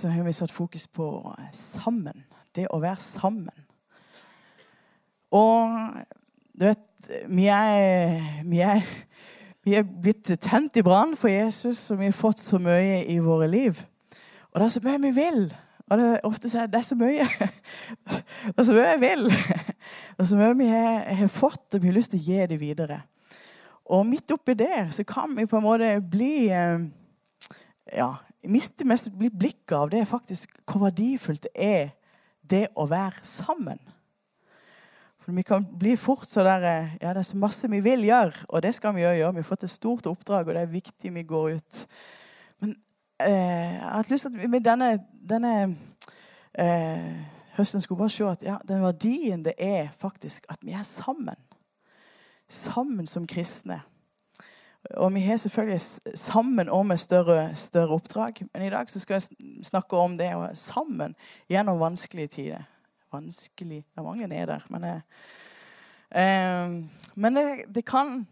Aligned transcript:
så 0.00 0.08
har 0.08 0.24
vi 0.24 0.32
satt 0.32 0.52
fokus 0.52 0.86
på 0.88 1.06
sammen. 1.52 2.24
Det 2.56 2.66
å 2.72 2.80
være 2.80 2.98
sammen. 3.00 3.66
Og 5.30 6.00
du 6.56 6.64
vet, 6.66 6.86
vi 7.28 7.46
er, 7.52 8.16
vi 8.48 8.62
er, 8.64 8.86
vi 9.64 9.76
er 9.78 9.84
blitt 9.84 10.32
tent 10.42 10.80
i 10.80 10.84
brann 10.84 11.12
for 11.18 11.30
Jesus, 11.30 11.82
og 11.92 12.00
vi 12.00 12.08
har 12.08 12.16
fått 12.16 12.40
så 12.40 12.58
mye 12.62 13.02
i 13.12 13.18
våre 13.22 13.48
liv. 13.50 13.82
Og 14.50 14.58
det 14.58 14.66
er 14.66 14.72
så 14.74 14.82
mye 14.84 15.02
vi 15.04 15.12
vil. 15.20 15.44
Og 15.90 15.98
det 15.98 16.06
er 16.06 16.26
ofte 16.26 16.50
så 16.50 16.62
jeg 16.62 16.70
det 16.70 16.84
så 16.86 16.94
mye 16.94 17.24
Det 18.54 18.56
er 18.56 18.66
så 18.66 18.74
mye 18.74 18.88
jeg 18.92 19.02
vil. 19.02 19.24
Det 20.16 20.24
er 20.24 20.30
så 20.32 20.38
mye 20.38 20.56
vi 20.58 20.70
har, 20.70 21.04
har 21.20 21.32
fått, 21.34 21.66
og 21.74 21.82
vi 21.82 21.90
har 21.90 21.98
lyst 21.98 22.14
til 22.14 22.22
å 22.22 22.26
gi 22.26 22.48
det 22.50 22.60
videre. 22.60 23.02
Og 23.90 24.06
midt 24.06 24.30
oppi 24.30 24.54
der 24.54 24.90
så 24.94 25.04
kan 25.06 25.34
vi 25.36 25.48
på 25.50 25.58
en 25.58 25.66
måte 25.66 25.94
bli 26.12 26.48
eh, 26.54 26.82
ja, 27.96 28.10
miste 28.48 28.86
mest 28.88 29.10
bli 29.12 29.30
blikket 29.30 29.76
av 29.76 29.90
det 29.92 30.00
er 30.00 30.08
faktisk 30.08 30.52
hvor 30.64 30.86
verdifullt 30.86 31.48
det 31.48 31.52
er 31.54 31.90
det 32.50 32.66
å 32.74 32.86
være 32.90 33.24
sammen. 33.26 33.80
For 35.20 35.32
Vi 35.36 35.44
kan 35.46 35.66
bli 35.78 35.96
fort 36.00 36.28
så 36.28 36.42
der 36.46 36.64
eh, 36.64 36.94
Ja, 37.02 37.12
det 37.12 37.22
er 37.22 37.28
så 37.28 37.36
masse 37.36 37.68
vi 37.70 37.80
vil 37.84 38.06
gjøre, 38.08 38.46
og 38.48 38.62
det 38.62 38.74
skal 38.74 38.94
vi 38.96 39.04
gjøre. 39.04 39.34
Vi 39.34 39.42
har 39.42 39.50
fått 39.50 39.64
et 39.64 39.70
stort 39.70 40.06
oppdrag, 40.06 40.48
og 40.48 40.54
det 40.54 40.62
er 40.62 40.72
viktig 40.72 41.12
vi 41.14 41.22
går 41.22 41.58
ut. 41.58 41.82
Men 42.60 42.74
eh, 43.20 43.76
jeg 43.76 43.92
har 43.92 44.10
lyst 44.10 44.26
til 44.26 44.40
at 44.40 44.50
med 44.50 44.64
denne, 44.64 44.90
denne 45.28 45.54
eh, 46.54 47.12
høsten 47.58 47.84
skulle 47.84 48.00
bare 48.00 48.16
se 48.16 48.26
at 48.26 48.42
ja, 48.42 48.56
den 48.66 48.82
verdien 48.82 49.44
det 49.44 49.54
er 49.58 49.92
faktisk 49.98 50.48
at 50.48 50.64
vi 50.64 50.72
er 50.72 50.82
sammen 50.82 51.38
sammen 52.50 53.06
som 53.06 53.26
kristne. 53.26 53.80
Og 54.96 55.14
vi 55.14 55.20
har 55.20 55.36
selvfølgelig 55.36 55.80
sammen 56.16 56.68
og 56.68 56.86
med 56.86 56.96
større, 56.96 57.56
større 57.56 57.98
oppdrag. 57.98 58.42
Men 58.54 58.62
i 58.62 58.70
dag 58.70 58.88
skal 58.88 59.14
jeg 59.14 59.66
snakke 59.66 59.96
om 59.96 60.16
det 60.16 60.32
å 60.34 60.46
sammen 60.56 61.14
gjennom 61.52 61.80
vanskelige 61.80 62.32
tider. 62.36 62.64
Vanskelig 63.12 63.82
Det 63.82 63.98
er 63.98 64.06
mange 64.06 64.26
ned 64.26 64.46
der, 64.46 64.64
men, 64.70 64.84
eh, 64.84 65.00
eh, 66.22 66.74
men 67.14 67.36
det, 67.36 67.64
det, 67.74 67.84
kan 67.84 68.26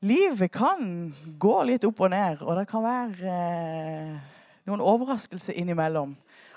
Livet 0.00 0.52
kan 0.52 1.14
gå 1.38 1.62
litt 1.64 1.84
opp 1.84 2.00
og 2.00 2.10
ned, 2.10 2.42
og 2.42 2.58
det 2.58 2.66
kan 2.68 2.82
være 2.84 3.34
eh, 3.34 4.16
noen 4.68 4.80
overraskelser 4.80 5.56
innimellom. 5.56 6.16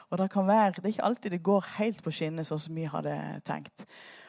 Og 0.09 0.17
det 0.17 0.30
kan 0.31 0.47
være, 0.47 0.81
det 0.81 0.85
er 0.85 0.95
ikke 0.95 1.05
alltid 1.05 1.31
det 1.31 1.43
går 1.43 1.69
helt 1.77 2.03
på 2.03 2.11
skinner 2.11 2.47
sånn 2.47 2.59
som 2.59 2.75
vi 2.75 2.88
hadde 2.88 3.15
tenkt. 3.47 3.85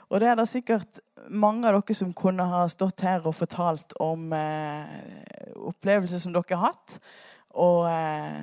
Og 0.08 0.20
det 0.22 0.28
er 0.30 0.38
det 0.38 0.46
sikkert 0.48 1.00
mange 1.28 1.68
av 1.68 1.76
dere 1.76 1.96
som 1.96 2.14
kunne 2.16 2.46
ha 2.48 2.62
stått 2.72 3.04
her 3.04 3.26
og 3.28 3.36
fortalt 3.36 3.92
om 4.00 4.30
eh, 4.32 4.94
opplevelser 5.68 6.22
som 6.22 6.32
dere 6.32 6.56
har 6.56 6.70
hatt. 6.70 6.96
Og 7.60 7.84
eh, 7.90 8.38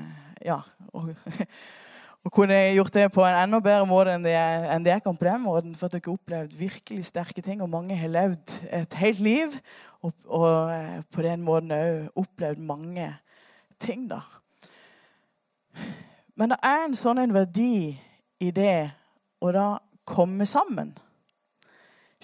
ja 0.45 0.59
og, 0.93 1.09
og, 2.23 2.29
kunne 2.33 2.59
gjort 2.75 2.93
det 2.93 3.07
på 3.15 3.23
en 3.25 3.39
enda 3.39 3.61
bedre 3.65 3.87
måte 3.89 4.13
enn 4.13 4.27
det, 4.27 4.35
enn 4.35 4.85
det 4.85 4.93
jeg 4.93 5.03
kan 5.07 5.17
på 5.17 5.25
den 5.25 5.41
måten. 5.41 5.73
For 5.77 5.89
at 5.89 5.95
dere 5.97 6.05
har 6.05 6.19
opplevd 6.19 6.53
virkelig 6.59 7.07
sterke 7.09 7.41
ting, 7.41 7.63
og 7.65 7.71
mange 7.73 7.97
har 7.97 8.13
levd 8.13 8.53
et 8.69 8.99
helt 9.01 9.23
liv. 9.25 9.55
Og, 10.05 10.13
og 10.29 10.69
eh, 10.69 10.99
på 11.09 11.25
den 11.25 11.45
måten 11.45 11.73
òg 11.73 12.21
opplevd 12.25 12.61
mange 12.61 13.09
ting, 13.81 14.05
da. 14.11 14.21
Men 16.37 16.51
det 16.53 16.59
er 16.67 16.83
en 16.83 16.95
sånn 16.97 17.23
en 17.23 17.33
verdi 17.33 17.95
i 18.43 18.51
det 18.53 18.91
å 19.41 19.49
da 19.55 19.65
komme 20.05 20.45
sammen. 20.45 20.93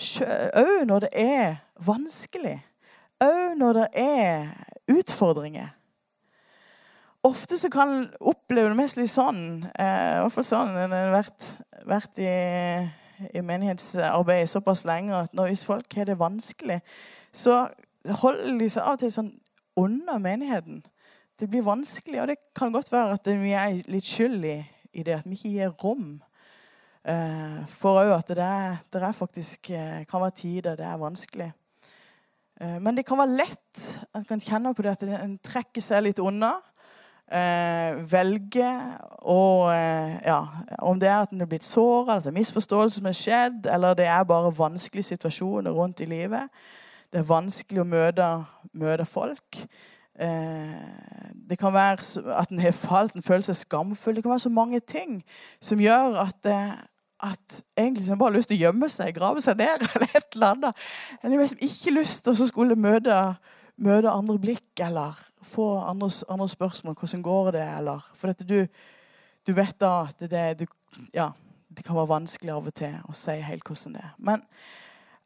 Òg 0.01 0.87
når 0.87 1.05
det 1.05 1.09
er 1.13 1.61
vanskelig. 1.85 2.57
Òg 3.21 3.57
når 3.57 3.73
det 3.73 3.87
er 4.01 4.49
utfordringer. 4.89 5.69
Ofte 7.23 7.57
så 7.57 7.69
kan 7.69 7.89
en 7.89 8.07
oppleve 8.19 8.71
det 8.71 8.77
mest 8.79 8.97
litt 8.97 9.11
sånn, 9.11 9.67
eh, 9.77 10.23
i 10.25 10.43
sånn 10.45 10.73
en 10.73 10.95
har 10.95 11.11
vært, 11.13 11.51
vært 11.85 12.17
i, 12.17 12.31
i, 13.29 13.43
menighetsarbeid 13.45 14.49
såpass 14.49 14.81
lenge 14.89 15.13
at 15.27 15.35
når 15.37 15.53
folk 15.67 15.93
har 15.93 16.09
det 16.09 16.17
vanskelig, 16.17 16.79
så 17.31 17.67
holder 18.23 18.57
de 18.57 18.69
seg 18.73 18.81
av 18.81 18.97
og 18.97 19.03
til 19.03 19.13
sånn 19.13 19.29
under 19.77 20.17
menigheten. 20.17 20.81
Det 21.37 21.49
blir 21.49 21.61
vanskelig, 21.65 22.23
og 22.23 22.33
det 22.33 22.39
kan 22.57 22.73
godt 22.73 22.89
være 22.91 23.19
at 23.19 23.29
vi 23.37 23.53
er 23.53 23.77
litt 23.85 24.09
skyld 24.09 24.41
i, 24.45 24.57
i 24.97 25.05
det, 25.05 25.21
at 25.21 25.29
vi 25.29 25.37
ikke 25.37 25.53
gir 25.53 25.77
rom 25.83 26.17
Eh, 27.01 27.61
for 27.65 27.97
òg 27.97 28.11
at 28.13 28.29
det, 28.29 28.45
er, 28.45 28.75
det 28.93 29.01
er 29.01 29.15
faktisk 29.17 29.71
eh, 29.73 30.03
kan 30.05 30.21
være 30.21 30.37
tider 30.37 30.75
det 30.77 30.85
er 30.85 30.99
vanskelig. 31.01 31.47
Eh, 32.61 32.77
men 32.81 32.97
det 32.97 33.05
kan 33.07 33.17
være 33.17 33.39
lett 33.39 33.85
en 34.15 34.25
kan 34.27 34.43
kjenne 34.43 34.73
på 34.77 34.85
det 34.85 34.93
at 34.93 35.05
en 35.07 35.39
trekker 35.41 35.81
seg 35.81 36.05
litt 36.05 36.21
unna. 36.21 36.59
velge 38.11 38.69
og 39.23 39.71
ja, 40.25 40.41
Om 40.83 40.99
det 40.99 41.07
er 41.07 41.21
at 41.21 41.31
en 41.31 41.41
er 41.41 41.47
blitt 41.47 41.63
såra, 41.63 42.17
eller 42.17 42.17
at 42.17 42.23
det 42.23 42.31
er 42.33 42.39
misforståelse 42.39 42.97
som 42.97 43.05
har 43.05 43.15
skjedd, 43.15 43.67
eller 43.71 43.93
det 43.95 44.05
er 44.05 44.23
bare 44.27 44.51
vanskelige 44.57 45.03
situasjoner 45.13 45.71
rundt 45.71 46.01
i 46.01 46.05
livet. 46.05 46.49
Det 47.11 47.19
er 47.19 47.29
vanskelig 47.29 47.81
å 47.81 47.87
møte, 47.87 48.27
møte 48.73 49.05
folk. 49.05 49.61
Det 50.19 51.57
kan 51.59 51.73
være 51.73 52.35
at 52.35 52.51
en 52.51 52.59
har 52.59 52.75
falt, 52.75 53.15
en 53.15 53.23
føler 53.23 53.47
seg 53.47 53.61
skamfull. 53.61 54.15
Det 54.15 54.25
kan 54.25 54.35
være 54.35 54.47
så 54.49 54.49
mange 54.49 54.79
ting 54.79 55.23
som 55.61 55.79
gjør 55.79 56.19
at 56.27 56.51
at 57.21 57.63
egentlig 57.77 58.07
har 58.09 58.19
bare 58.19 58.35
lyst 58.35 58.49
til 58.49 58.57
å 58.57 58.65
gjemme 58.65 58.89
seg, 58.89 59.13
grave 59.15 59.41
seg 59.43 59.59
ned 59.59 59.83
eller 59.93 60.15
et 60.17 60.35
eller 60.35 60.55
annet. 60.55 60.85
En 61.21 61.29
har 61.31 61.43
liksom 61.43 61.65
ikke 61.67 61.93
lyst 61.95 62.23
til 62.25 62.33
å 62.33 62.47
skulle 62.47 62.77
møte, 62.79 63.17
møte, 63.81 64.13
andre 64.13 64.37
blikk 64.41 64.81
eller 64.81 65.19
få 65.51 65.67
andre, 65.85 66.09
andre, 66.29 66.49
spørsmål. 66.49 66.97
Hvordan 66.97 67.25
går 67.25 67.51
det? 67.57 67.67
Eller, 67.77 68.07
for 68.17 68.31
dette, 68.31 68.47
du, 68.47 68.65
du, 69.47 69.53
vet 69.57 69.77
da 69.81 69.93
at 70.07 70.25
det, 70.31 70.45
du, 70.61 70.65
ja, 71.13 71.31
det 71.69 71.85
kan 71.85 71.97
være 71.99 72.13
vanskelig 72.15 72.55
av 72.55 72.71
og 72.71 72.75
til 72.81 72.97
å 73.05 73.15
si 73.17 73.37
helt 73.45 73.67
hvordan 73.67 73.99
det 73.99 74.03
er. 74.07 74.17
Men 74.17 74.43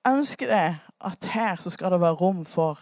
jeg 0.05 0.19
ønsker 0.19 0.51
det 0.51 0.67
at 1.11 1.31
her 1.33 1.63
så 1.63 1.71
skal 1.73 1.95
det 1.95 2.03
være 2.03 2.19
rom 2.19 2.43
for 2.45 2.81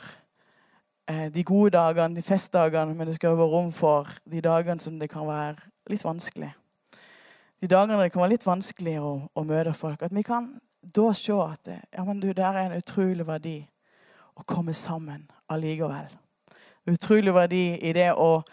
eh, 1.08 1.30
de 1.34 1.46
gode 1.48 1.78
dagene, 1.78 2.18
de 2.18 2.26
festdagene, 2.26 2.98
men 2.98 3.08
det 3.08 3.16
skal 3.20 3.38
være 3.38 3.54
rom 3.54 3.72
for 3.76 4.10
de 4.26 4.42
dagene 4.44 4.82
som 4.82 4.98
det 5.00 5.12
kan 5.14 5.30
være 5.30 5.56
litt 5.92 6.04
vanskelig 6.04 6.52
de 7.64 7.68
dagene 7.72 7.96
det 8.02 8.12
kan 8.12 8.20
være 8.20 8.34
litt 8.34 8.44
vanskelig 8.44 8.98
å, 9.00 9.12
å 9.40 9.42
møte 9.48 9.72
folk, 9.78 10.02
at 10.04 10.12
vi 10.12 10.26
kan 10.28 10.50
da 10.84 11.14
se 11.16 11.36
at 11.40 11.62
det, 11.64 11.78
ja, 11.96 12.04
men 12.04 12.20
du, 12.20 12.34
der 12.36 12.58
er 12.60 12.68
en 12.68 12.76
utrolig 12.76 13.24
verdi 13.24 13.62
å 14.36 14.44
komme 14.44 14.76
sammen 14.76 15.24
allikevel. 15.48 16.10
Utrolig 16.92 17.32
verdi 17.32 17.64
i 17.80 17.94
det 17.96 18.10
å 18.20 18.44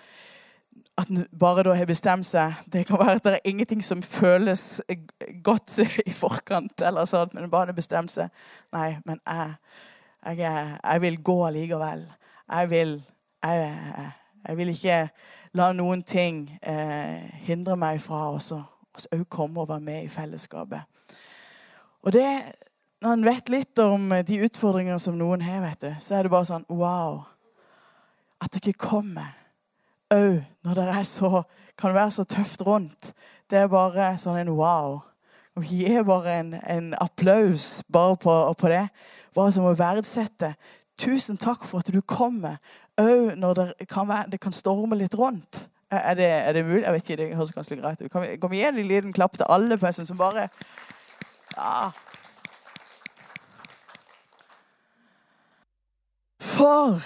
at 1.00 1.10
bare 1.34 1.65
da 1.65 1.75
har 1.75 1.88
bestemt 1.88 2.26
seg 2.28 2.59
Det 2.69 2.82
kan 2.87 2.98
være 3.00 3.15
at 3.16 3.25
det 3.25 3.32
er 3.38 3.48
ingenting 3.48 3.81
som 3.82 4.03
føles 4.03 4.82
godt 5.42 5.78
i 6.06 6.12
forkant, 6.12 6.78
eller 6.78 7.09
sånt, 7.09 7.34
men 7.34 7.50
bare 7.50 7.75
bestemt 7.75 8.12
seg 8.15 8.28
Nei, 8.75 8.98
men 9.09 9.19
jeg, 9.27 9.54
jeg, 10.38 10.77
jeg 10.84 11.00
vil 11.03 11.22
gå 11.25 11.38
allikevel. 11.47 12.04
Jeg 12.47 12.71
vil 12.71 12.98
jeg, 13.42 14.10
jeg, 14.47 14.56
vil 14.56 14.75
ikke 14.77 14.98
la 15.59 15.72
noen 15.72 16.03
ting 16.06 16.44
eh, 16.62 17.25
hindre 17.48 17.75
meg 17.81 17.98
fra 18.04 18.28
også 18.37 18.60
oss 18.96 19.08
òg 19.14 19.26
komme 19.28 19.62
og 19.62 19.68
være 19.70 19.84
med 19.84 20.04
i 20.04 20.12
fellesskapet. 20.12 20.86
Og 22.02 22.12
det, 22.12 22.26
Når 23.00 23.12
en 23.12 23.24
vet 23.24 23.48
litt 23.48 23.78
om 23.80 24.10
de 24.26 24.42
utfordringene 24.44 24.98
som 25.00 25.16
noen 25.16 25.40
har, 25.40 25.62
vet 25.64 25.80
du, 25.80 25.92
så 26.00 26.18
er 26.18 26.22
det 26.22 26.32
bare 26.32 26.48
sånn 26.48 26.66
Wow! 26.68 27.22
At 28.40 28.52
dere 28.56 28.76
kommer 28.76 29.36
òg 30.12 30.42
når 30.64 30.74
det 30.74 31.06
så, 31.06 31.42
kan 31.78 31.94
være 31.94 32.10
så 32.10 32.24
tøft 32.24 32.62
rundt. 32.66 33.12
Det 33.50 33.58
er 33.58 33.72
bare 33.72 34.12
sånn 34.20 34.41
en 34.41 34.53
wow. 34.56 35.00
Og 35.59 35.66
gi 35.66 35.97
bare 36.06 36.36
en, 36.41 36.54
en 36.54 36.92
applaus 37.00 37.82
bare 37.92 38.16
på, 38.20 38.34
på, 38.59 38.68
det. 38.68 38.86
Bare 39.34 39.53
som 39.53 39.66
å 39.66 39.74
verdsette. 39.76 40.54
Tusen 41.00 41.41
takk 41.41 41.65
for 41.65 41.80
at 41.80 41.91
du 41.92 42.00
kommer 42.00 42.60
òg 43.00 43.34
når 43.41 43.59
det 43.59 43.88
kan, 43.88 44.09
være, 44.09 44.30
det 44.32 44.41
kan 44.41 44.54
storme 44.54 44.98
litt 44.98 45.16
rundt. 45.18 45.65
Er 45.91 46.15
det, 46.15 46.27
er 46.27 46.53
det, 46.53 46.65
mulig? 46.65 46.83
Jeg 46.84 46.92
vet 46.92 47.10
ikke, 47.10 47.22
Det 47.22 47.37
høres 47.37 47.71
litt 47.71 47.81
greit 47.83 48.01
ut. 48.01 48.15
Vi, 48.15 48.37
kan 48.39 48.51
vi 48.51 48.60
gi 48.60 48.66
en 48.69 48.77
liten 48.78 49.13
klapp 49.13 49.34
til 49.39 49.47
alle 49.51 49.78
på 49.78 49.91
som 49.92 50.19
bare 50.19 50.48
ja. 51.57 51.91
For 56.39 57.01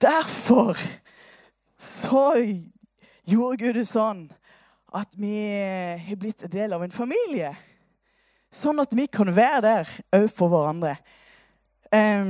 Derfor 0.00 0.76
så 1.78 2.24
gjorde 3.24 3.60
Gud 3.60 3.76
det 3.78 3.86
sånn 3.88 4.26
at 4.94 5.14
vi 5.16 5.36
har 6.04 6.18
blitt 6.20 6.44
en 6.44 6.52
del 6.52 6.74
av 6.76 6.84
en 6.84 6.92
familie. 6.92 7.54
Sånn 8.52 8.80
at 8.82 8.92
vi 8.94 9.06
kan 9.10 9.32
være 9.34 9.62
der 9.64 9.94
òg 10.14 10.26
for 10.32 10.52
hverandre. 10.52 10.96
Òg 11.94 12.28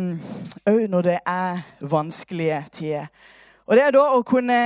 um, 0.69 0.91
når 0.93 1.09
det 1.09 1.19
er 1.27 1.65
vanskelige 1.81 2.61
tider. 2.79 3.11
Og 3.67 3.77
det 3.77 3.85
er 3.87 3.95
da 3.97 4.05
å 4.13 4.23
kunne, 4.27 4.57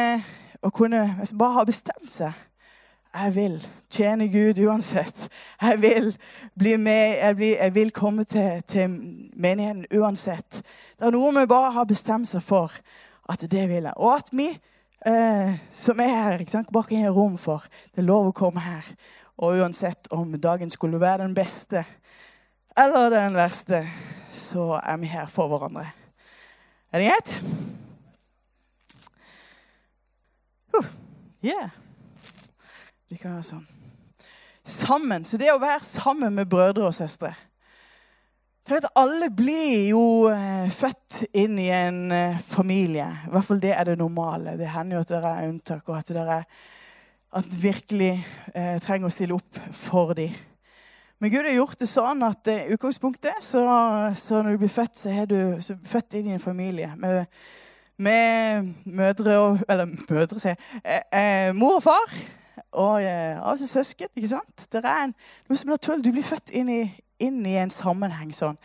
å 0.62 0.70
kunne 0.74 1.02
bare 1.38 1.56
ha 1.60 1.64
bestemt 1.66 2.10
seg. 2.10 2.34
Jeg 3.14 3.34
vil 3.34 3.58
tjene 3.90 4.26
Gud 4.30 4.58
uansett. 4.66 5.28
Jeg 5.62 5.80
vil 5.82 6.10
bli 6.58 6.74
med, 6.76 7.18
jeg, 7.18 7.36
blir, 7.36 7.54
jeg 7.56 7.74
vil 7.74 7.92
komme 7.94 8.24
til, 8.28 8.62
til, 8.68 8.96
menigheten 9.38 9.86
uansett. 9.94 10.60
Det 10.98 11.06
er 11.08 11.14
noe 11.14 11.30
vi 11.38 11.46
bare 11.50 11.72
har 11.78 11.86
bestemt 11.88 12.28
seg 12.28 12.42
for 12.44 12.74
at 13.28 13.44
det 13.50 13.68
vil 13.70 13.86
jeg. 13.88 13.94
Og 13.96 14.16
at 14.18 14.32
vi 14.32 14.48
eh, 15.06 15.54
som 15.72 16.00
er 16.02 16.12
her. 16.14 16.42
ikke 16.42 16.56
sant? 16.56 16.72
Bare 16.74 16.90
kan 16.90 17.00
gi 17.00 17.14
rom 17.14 17.38
for. 17.38 17.64
Det 17.94 18.02
er 18.02 18.10
lov 18.10 18.32
å 18.32 18.36
komme 18.36 18.66
her. 18.66 18.86
Og 19.38 19.62
uansett 19.62 20.10
om 20.10 20.34
dagen 20.42 20.70
skulle 20.70 21.00
være 21.00 21.22
den 21.22 21.38
beste 21.38 21.86
eller 22.78 23.10
den 23.10 23.34
verste, 23.34 23.80
så 24.30 24.76
er 24.78 25.00
vi 25.02 25.08
her 25.10 25.26
for 25.26 25.50
hverandre. 25.50 25.88
Er 26.92 27.02
det 27.02 27.08
greit? 27.08 27.32
Uh, 30.76 30.88
yeah. 31.44 31.70
Vi 33.08 33.16
kan 33.16 33.38
være 33.38 33.46
sånn. 33.46 33.66
Sammen. 34.68 35.24
Så 35.24 35.40
det 35.40 35.52
å 35.52 35.60
være 35.62 35.80
sammen 35.84 36.34
med 36.36 36.48
brødre 36.50 36.90
og 36.90 36.96
søstre 36.96 37.32
for 38.68 38.76
at 38.76 38.88
Alle 39.00 39.30
blir 39.32 39.88
jo 39.88 40.02
eh, 40.28 40.66
født 40.68 41.22
inn 41.32 41.56
i 41.60 41.70
en 41.72 42.12
eh, 42.12 42.40
familie. 42.50 43.06
I 43.24 43.30
hvert 43.32 43.46
fall 43.46 43.62
det 43.62 43.72
er 43.72 43.88
det 43.88 43.94
normale. 43.96 44.58
Det 44.60 44.68
hender 44.68 44.98
jo 44.98 45.04
at 45.06 45.12
dere 45.14 45.30
er 45.38 45.48
unntak, 45.48 45.88
og 45.88 45.96
at 45.96 46.12
dere 46.12 46.42
at 47.38 47.56
virkelig 47.62 48.12
eh, 48.54 48.76
trenger 48.84 49.08
å 49.08 49.12
stille 49.12 49.36
opp 49.36 49.60
for 49.76 50.12
dem. 50.16 50.36
Men 51.18 51.32
Gud 51.32 51.48
har 51.48 51.56
gjort 51.56 51.80
det 51.80 51.88
sånn 51.90 52.22
at 52.24 52.48
i 52.48 52.58
eh, 52.58 52.74
utgangspunktet 52.76 53.40
så, 53.44 53.64
så, 54.16 54.42
når 54.42 54.54
du 54.54 54.62
blir 54.64 54.72
født, 54.72 55.00
så 55.00 55.12
er 55.12 55.28
du 55.28 55.38
født 55.88 56.20
inn 56.20 56.30
i 56.30 56.36
en 56.36 56.44
familie 56.44 56.92
med, 56.96 57.24
med 57.98 58.74
mødre 58.84 59.38
og 59.38 59.58
Eller 59.68 59.86
mødre, 60.10 60.40
sier. 60.40 60.56
Eh, 60.84 61.00
eh, 61.12 61.54
mor 61.54 61.78
og 61.78 61.82
far. 61.82 62.18
Og 62.72 63.02
eh, 63.02 63.38
av 63.40 63.56
seg 63.56 63.68
søsken. 63.68 64.12
ikke 64.16 64.28
sant? 64.28 64.66
Det 64.72 64.84
er 64.84 65.04
en, 65.04 65.14
noe 65.48 65.58
som 65.58 65.70
er 65.70 65.78
naturlig. 65.78 66.04
Du 66.04 66.12
blir 66.12 66.26
født 66.26 66.50
inn 66.50 66.68
i, 66.68 66.82
inn 67.20 67.40
i 67.46 67.56
en 67.58 67.72
sammenheng 67.74 68.32
sånn. 68.34 68.58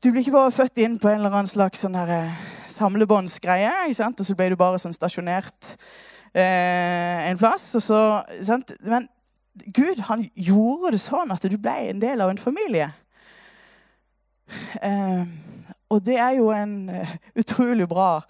Du 0.00 0.10
blir 0.10 0.22
ikke 0.24 0.32
bare 0.32 0.52
født 0.52 0.80
inn 0.80 0.98
på 0.98 1.10
en 1.10 1.20
eller 1.20 1.34
annen 1.34 1.48
slags 1.48 1.82
sånn 1.84 1.96
her, 1.98 2.08
eh, 2.08 2.44
samlebåndsgreie, 2.72 3.72
og 3.90 4.24
så 4.24 4.36
ble 4.36 4.48
du 4.48 4.56
bare 4.56 4.78
sånn 4.80 4.96
stasjonert 4.96 5.74
eh, 6.32 7.28
en 7.28 7.40
plass. 7.40 7.66
Så, 7.84 8.22
Men 8.80 9.08
Gud 9.76 10.00
han 10.08 10.24
gjorde 10.34 10.94
det 10.94 11.02
sånn 11.02 11.32
at 11.34 11.44
du 11.44 11.58
ble 11.60 11.76
en 11.90 12.00
del 12.00 12.20
av 12.24 12.32
en 12.32 12.40
familie. 12.40 12.88
Eh, 14.82 15.24
og 15.90 16.04
det 16.06 16.16
er 16.22 16.38
jo 16.38 16.50
en 16.54 16.74
uh, 16.90 17.14
utrolig 17.38 17.88
bra 17.90 18.20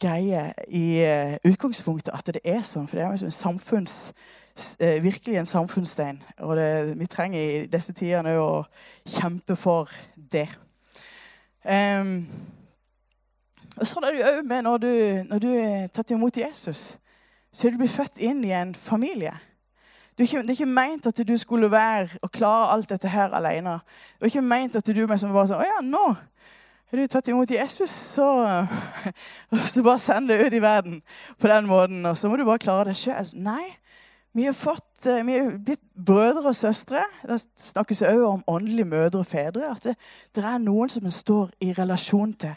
greie 0.00 0.48
i 0.68 0.84
uh, 1.04 1.36
utgangspunktet 1.50 2.12
at 2.14 2.34
det 2.34 2.42
er 2.44 2.62
sånn. 2.66 2.88
For 2.88 2.96
det 2.98 3.04
er 3.04 3.12
jo 3.12 3.30
en 3.30 3.34
samfunns 3.34 4.10
Eh, 4.78 5.02
virkelig 5.02 5.36
en 5.36 5.46
samfunnsstein. 5.46 6.22
Og 6.38 6.56
det, 6.56 6.98
vi 6.98 7.06
trenger 7.06 7.40
i 7.40 7.66
disse 7.66 7.92
tidene 7.92 8.36
å 8.40 8.64
kjempe 9.08 9.56
for 9.56 9.90
det. 10.32 10.48
Um, 11.64 12.24
og 13.76 13.86
Sånn 13.88 14.06
er 14.08 14.16
det 14.16 14.26
òg 14.28 14.40
med 14.48 14.64
når 14.64 14.82
du, 14.82 14.92
når 15.28 15.42
du 15.42 15.48
er 15.52 15.86
tatt 15.94 16.12
imot 16.12 16.36
Jesus. 16.36 16.96
Så 17.52 17.66
er 17.66 17.74
du 17.74 17.80
blitt 17.80 17.94
født 17.94 18.20
inn 18.22 18.42
i 18.44 18.52
en 18.56 18.74
familie. 18.74 19.34
Det 20.16 20.26
er, 20.26 20.28
ikke, 20.28 20.42
det 20.42 20.52
er 20.52 20.58
ikke 20.58 20.78
meint 20.80 21.06
at 21.08 21.22
du 21.24 21.36
skulle 21.40 21.70
være 21.72 22.20
og 22.20 22.32
klare 22.32 22.72
alt 22.74 22.90
dette 22.92 23.08
her 23.08 23.32
alene. 23.36 23.78
Det 24.18 24.26
er 24.26 24.32
ikke 24.34 24.44
meint 24.44 24.76
at 24.76 24.86
du 24.86 25.00
liksom 25.06 25.32
bare 25.32 25.48
sånn 25.48 25.62
Å 25.62 25.68
ja, 25.68 25.78
nå 25.84 26.04
har 26.90 26.98
du 26.98 27.06
tatt 27.06 27.28
imot 27.30 27.50
Jesus, 27.50 27.90
så, 27.90 28.26
så 29.70 29.82
bare 29.86 30.00
send 30.02 30.30
det 30.30 30.40
ut 30.42 30.54
i 30.58 30.62
verden 30.62 31.02
på 31.38 31.50
den 31.50 31.68
måten. 31.70 32.02
Og 32.06 32.16
så 32.18 32.28
må 32.28 32.36
du 32.36 32.42
bare 32.48 32.62
klare 32.62 32.88
det 32.90 32.96
sjøl. 32.98 33.30
Nei. 33.38 33.76
Vi 34.34 34.44
har, 34.46 34.54
fått, 34.54 35.06
eh, 35.06 35.24
vi 35.26 35.38
har 35.38 35.52
blitt 35.58 35.82
brødre 35.94 36.50
og 36.50 36.54
søstre. 36.54 37.02
Det 37.26 37.38
snakkes 37.58 38.02
òg 38.06 38.20
om 38.26 38.44
åndelige 38.46 38.86
mødre 38.90 39.22
og 39.22 39.26
fedre. 39.26 39.70
At 39.70 39.86
det, 39.86 39.96
det, 40.34 40.44
er 40.44 40.58
noen 40.62 40.90
som 40.90 41.06
en 41.06 41.14
står 41.14 41.50
i 41.62 41.72
relasjon 41.74 42.34
til. 42.38 42.54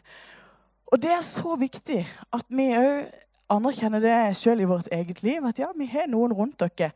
Og 0.93 1.01
det 1.01 1.09
er 1.13 1.23
så 1.25 1.55
viktig 1.57 2.03
at 2.33 2.49
vi 2.53 2.67
òg 2.77 3.07
anerkjenner 3.53 4.01
det 4.01 4.17
sjøl 4.37 4.61
i 4.61 4.69
vårt 4.69 4.89
eget 4.93 5.23
liv. 5.25 5.45
At 5.45 5.61
ja, 5.61 5.69
vi 5.77 5.89
har 5.89 6.09
noen 6.09 6.33
rundt 6.33 6.61
dere. 6.61 6.91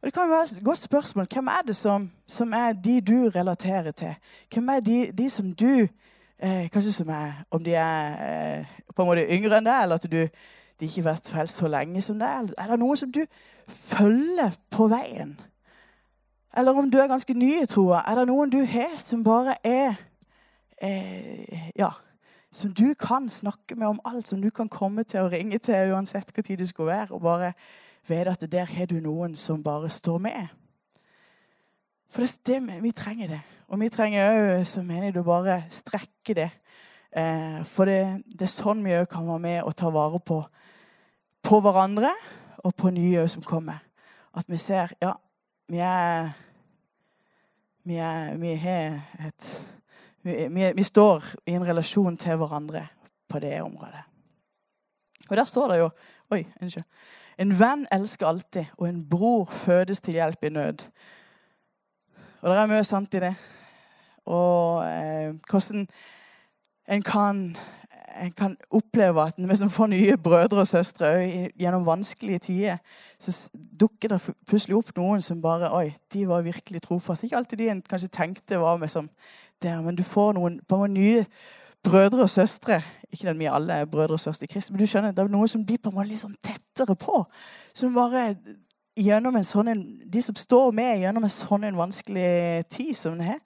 Og 0.00 0.08
det 0.08 0.14
kan 0.16 0.28
være 0.28 0.48
et 0.52 0.64
godt 0.64 0.84
spørsmål. 0.84 1.28
Hvem 1.32 1.48
er 1.48 1.68
det 1.68 1.76
som, 1.76 2.10
som 2.28 2.52
er 2.52 2.72
de 2.72 3.00
du 3.00 3.30
relaterer 3.32 3.92
til? 3.92 4.16
Hvem 4.52 4.68
er 4.68 4.80
de, 4.80 4.98
de 5.12 5.30
som 5.30 5.52
du 5.52 5.88
eh, 6.38 6.68
Kanskje 6.72 6.92
som 6.92 7.08
er 7.08 7.44
Om 7.50 7.64
de 7.64 7.74
er 7.74 8.20
eh, 8.26 8.76
på 8.94 9.02
en 9.02 9.08
måte 9.08 9.26
yngre 9.30 9.58
enn 9.58 9.66
deg, 9.66 9.82
eller 9.82 10.00
at 10.00 10.06
du, 10.10 10.20
de 10.80 10.86
ikke 10.86 11.02
har 11.02 11.10
vært 11.10 11.30
frelst 11.32 11.58
så 11.60 11.68
lenge 11.68 12.02
som 12.02 12.18
deg? 12.18 12.54
Er 12.58 12.70
det 12.70 12.78
noen 12.78 12.96
som 12.96 13.12
du 13.12 13.24
følger 13.68 14.54
på 14.70 14.88
veien? 14.92 15.36
Eller 16.56 16.78
om 16.78 16.90
du 16.90 16.98
er 16.98 17.10
ganske 17.10 17.34
ny 17.34 17.50
i 17.62 17.66
troa, 17.66 18.04
er 18.06 18.20
det 18.20 18.28
noen 18.30 18.52
du 18.52 18.60
har 18.62 18.94
som 19.02 19.24
bare 19.26 19.56
er 19.66 19.96
eh, 20.82 21.70
Ja, 21.74 21.90
som 22.54 22.74
du 22.74 22.94
kan 22.94 23.28
snakke 23.28 23.74
med 23.74 23.86
om 23.86 24.00
alt, 24.04 24.28
som 24.28 24.42
du 24.42 24.50
kan 24.50 24.68
komme 24.68 25.02
til 25.02 25.24
å 25.24 25.30
ringe 25.32 25.58
til 25.58 25.94
uansett 25.94 26.30
hva 26.30 26.42
tid 26.42 26.62
du 26.62 26.66
skulle 26.66 26.92
være, 26.92 27.10
og 27.10 27.22
bare 27.22 27.52
vite 28.06 28.30
at 28.30 28.46
der 28.52 28.70
har 28.70 28.86
du 28.86 29.00
noen 29.02 29.34
som 29.34 29.62
bare 29.62 29.90
står 29.90 30.18
med. 30.18 30.52
For 32.14 32.22
det, 32.46 32.82
vi 32.82 32.90
trenger 32.94 33.28
det. 33.28 33.40
Og 33.68 33.80
vi 33.80 33.88
trenger 33.90 34.36
òg 34.38 34.66
som 34.68 34.86
menighet 34.86 35.16
å 35.18 35.24
bare 35.26 35.64
strekke 35.72 36.36
det. 36.38 36.50
Eh, 37.10 37.58
for 37.66 37.90
det, 37.90 38.22
det, 38.30 38.46
er 38.46 38.52
sånn 38.52 38.84
vi 38.86 38.94
òg 38.94 39.08
kan 39.10 39.26
være 39.26 39.42
med 39.42 39.58
og 39.66 39.74
ta 39.74 39.90
vare 39.90 40.20
på, 40.22 40.36
på 41.42 41.58
hverandre 41.64 42.12
og 42.62 42.74
på 42.78 42.92
nye 42.94 43.24
som 43.30 43.42
kommer. 43.42 43.82
At 44.34 44.46
vi 44.50 44.58
ser 44.62 44.94
Ja, 45.02 45.16
vi 45.70 45.82
er 45.82 46.32
Vi, 47.84 47.96
er, 48.00 48.36
vi 48.40 48.54
har 48.56 49.02
et 49.20 49.48
vi, 50.22 50.46
vi, 50.48 50.82
står 50.82 51.24
i 51.46 51.52
en 51.52 51.66
relasjon 51.66 52.16
til 52.16 52.38
hverandre 52.40 52.86
på 53.28 53.38
det 53.38 53.58
området. 53.60 54.00
Og 55.28 55.36
der 55.36 55.44
står 55.44 55.68
det 55.68 55.78
jo 55.78 55.90
Oi, 56.32 56.46
unnskyld. 56.62 56.86
En 57.38 57.52
venn 57.58 57.84
elsker 57.92 58.26
alltid, 58.26 58.64
og 58.78 58.88
en 58.88 59.02
bror 59.08 59.44
fødes 59.44 60.00
til 60.00 60.16
hjelp 60.16 60.44
i 60.44 60.48
nød. 60.48 60.86
Og 62.44 62.50
det 62.52 62.58
er 62.60 62.68
mye 62.68 62.84
sant 62.84 63.16
i 63.16 63.22
det. 63.24 63.32
Og 64.28 64.84
eh, 64.84 65.32
hvordan 65.48 65.86
en 66.92 67.02
kan 67.02 67.40
en 68.14 68.32
kan 68.32 68.56
oppleve 68.70 69.22
at 69.22 69.38
når 69.38 69.48
vi 69.48 69.68
får 69.70 69.86
nye 69.86 70.16
brødre 70.16 70.60
og 70.60 70.66
søstre 70.66 71.08
gjennom 71.58 71.86
vanskelige 71.86 72.38
tider, 72.38 72.76
så 73.18 73.50
dukker 73.80 74.08
det 74.08 74.20
plutselig 74.46 74.76
opp 74.76 74.92
noen 74.96 75.22
som 75.22 75.42
bare 75.42 75.72
Oi, 75.74 75.96
de 76.12 76.28
var 76.28 76.42
virkelig 76.46 76.82
trofaste. 76.82 77.26
Ikke 77.26 77.36
alltid 77.36 77.58
de 77.58 77.70
en 77.70 77.82
kanskje 77.82 78.08
tenkte 78.08 78.60
var 78.60 78.76
med 78.76 78.88
som 78.88 79.10
der, 79.62 79.80
men 79.80 79.96
du 79.96 80.02
får 80.02 80.32
noen 80.38 80.60
på 80.68 80.84
en 80.84 80.94
nye 80.94 81.24
brødre 81.84 82.22
og 82.22 82.30
søstre. 82.30 82.82
Ikke 83.12 83.30
at 83.30 83.38
vi 83.38 83.50
alle 83.50 83.72
er 83.72 83.84
brødre 83.90 84.14
og 84.14 84.20
søstre 84.20 84.44
i 84.44 84.52
Kristus, 84.52 84.70
men 84.70 84.80
du 84.80 84.86
skjønner, 84.86 85.12
det 85.12 85.24
er 85.24 85.32
noen 85.32 85.48
som 85.48 85.66
blir 85.66 85.78
på 85.82 85.90
en 85.90 85.98
måte 85.98 86.12
litt 86.12 86.22
sånn 86.22 86.36
tettere 86.42 86.94
på. 86.94 87.24
Som 87.74 87.94
bare 87.94 88.36
gjennom 88.96 89.36
en 89.36 89.46
sånn 89.46 89.70
De 90.10 90.22
som 90.22 90.36
står 90.38 90.72
med 90.72 91.02
gjennom 91.02 91.26
en 91.26 91.32
sånn 91.32 91.64
en 91.64 91.78
vanskelig 91.78 92.64
tid 92.70 92.94
som 92.96 93.18
det 93.18 93.36
er, 93.36 93.40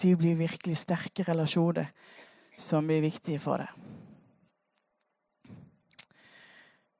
de 0.00 0.14
blir 0.16 0.38
virkelig 0.38 0.80
sterke 0.80 1.24
relasjoner 1.26 1.90
som 2.60 2.86
blir 2.86 3.02
viktige 3.04 3.40
for 3.40 3.62
deg. 3.62 3.68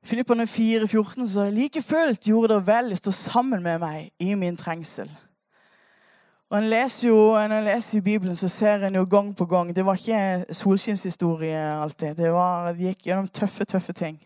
Filipperne 0.01 0.47
4, 0.49 0.87
14 0.89 1.27
så 1.29 1.43
like 1.53 1.81
fullt 1.85 2.25
gjorde 2.25 2.55
dere 2.55 2.65
vel 2.65 2.89
i 2.89 2.95
å 2.97 3.01
stå 3.01 3.11
sammen 3.13 3.61
med 3.61 3.83
meg 3.83 4.09
i 4.17 4.33
min 4.33 4.57
trengsel. 4.57 5.09
Og 6.51 6.57
en 6.57 6.67
leser 6.67 7.07
jo, 7.07 7.19
Når 7.37 7.53
en 7.57 7.63
leser 7.63 7.97
i 7.97 8.01
Bibelen, 8.01 8.35
så 8.35 8.47
ser 8.47 8.83
en 8.83 8.95
jo 8.95 9.05
gang 9.05 9.35
på 9.35 9.45
gang 9.45 9.75
Det 9.75 9.85
var 9.85 9.95
ikke 9.95 10.53
solskinnshistorie 10.53 11.61
alltid. 11.81 12.15
Det, 12.17 12.31
var, 12.31 12.73
det 12.73 12.89
gikk 12.89 13.07
gjennom 13.07 13.27
tøffe, 13.27 13.65
tøffe 13.65 13.93
ting. 13.93 14.19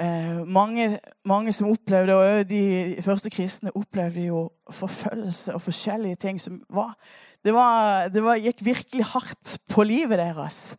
Eh, 0.00 0.46
mange, 0.46 0.98
mange, 1.24 1.52
som 1.52 1.70
opplevde, 1.70 2.14
og 2.14 2.50
de 2.50 2.96
første 3.00 3.30
kristne, 3.30 3.72
opplevde 3.76 4.26
jo 4.26 4.50
forfølgelse 4.70 5.54
og 5.54 5.62
forskjellige 5.62 6.16
ting 6.16 6.40
som 6.40 6.60
var 6.68 6.98
Det, 7.44 7.54
var, 7.54 8.08
det 8.08 8.24
var, 8.24 8.36
gikk 8.36 8.64
virkelig 8.64 9.04
hardt 9.04 9.58
på 9.70 9.82
livet 9.82 10.18
deres. 10.18 10.76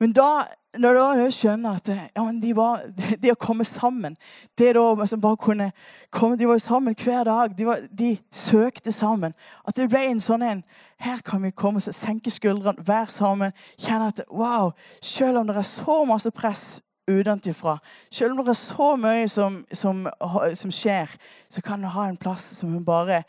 Men 0.00 0.12
da, 0.12 0.42
når 0.78 0.98
du 0.98 1.30
skjønner 1.30 1.76
at 1.76 1.88
ja, 2.16 2.24
de, 2.42 2.56
var, 2.56 2.82
det 3.22 3.30
å 3.30 3.38
komme 3.38 3.64
sammen 3.64 4.16
det 4.58 4.74
da 4.74 4.84
liksom 4.98 5.20
bare 5.20 5.36
kunne 5.36 5.70
komme, 6.10 6.36
De 6.36 6.48
var 6.48 6.58
sammen 6.58 6.94
hver 6.98 7.24
dag. 7.24 7.54
De, 7.58 7.66
var, 7.66 7.86
de, 7.92 8.16
søkte 8.32 8.92
sammen. 8.92 9.34
At 9.68 9.76
det 9.76 9.90
ble 9.92 10.08
en 10.08 10.20
sånn 10.20 10.42
en 10.42 10.64
Her 10.98 11.20
kan 11.22 11.42
vi 11.42 11.50
komme 11.50 11.78
og 11.78 11.94
senke 11.94 12.30
skuldrene, 12.30 12.82
være 12.86 13.06
sammen. 13.06 13.52
Kjenne 13.78 14.10
at 14.10 14.24
wow, 14.26 14.72
selv 15.02 15.38
om 15.38 15.46
det 15.46 15.56
er 15.56 15.68
så 15.68 16.04
masse 16.04 16.30
press 16.30 16.80
utenfra, 17.10 17.78
selv 18.10 18.34
om 18.38 18.44
det 18.44 18.54
er 18.54 18.60
så 18.60 18.90
mye 19.00 19.28
som, 19.28 19.60
som, 19.72 20.04
som 20.54 20.74
skjer, 20.74 21.12
så 21.50 21.62
kan 21.64 21.82
du 21.82 21.90
ha 21.90 22.08
en 22.08 22.20
plass 22.20 22.44
som 22.58 22.78
bare 22.84 23.24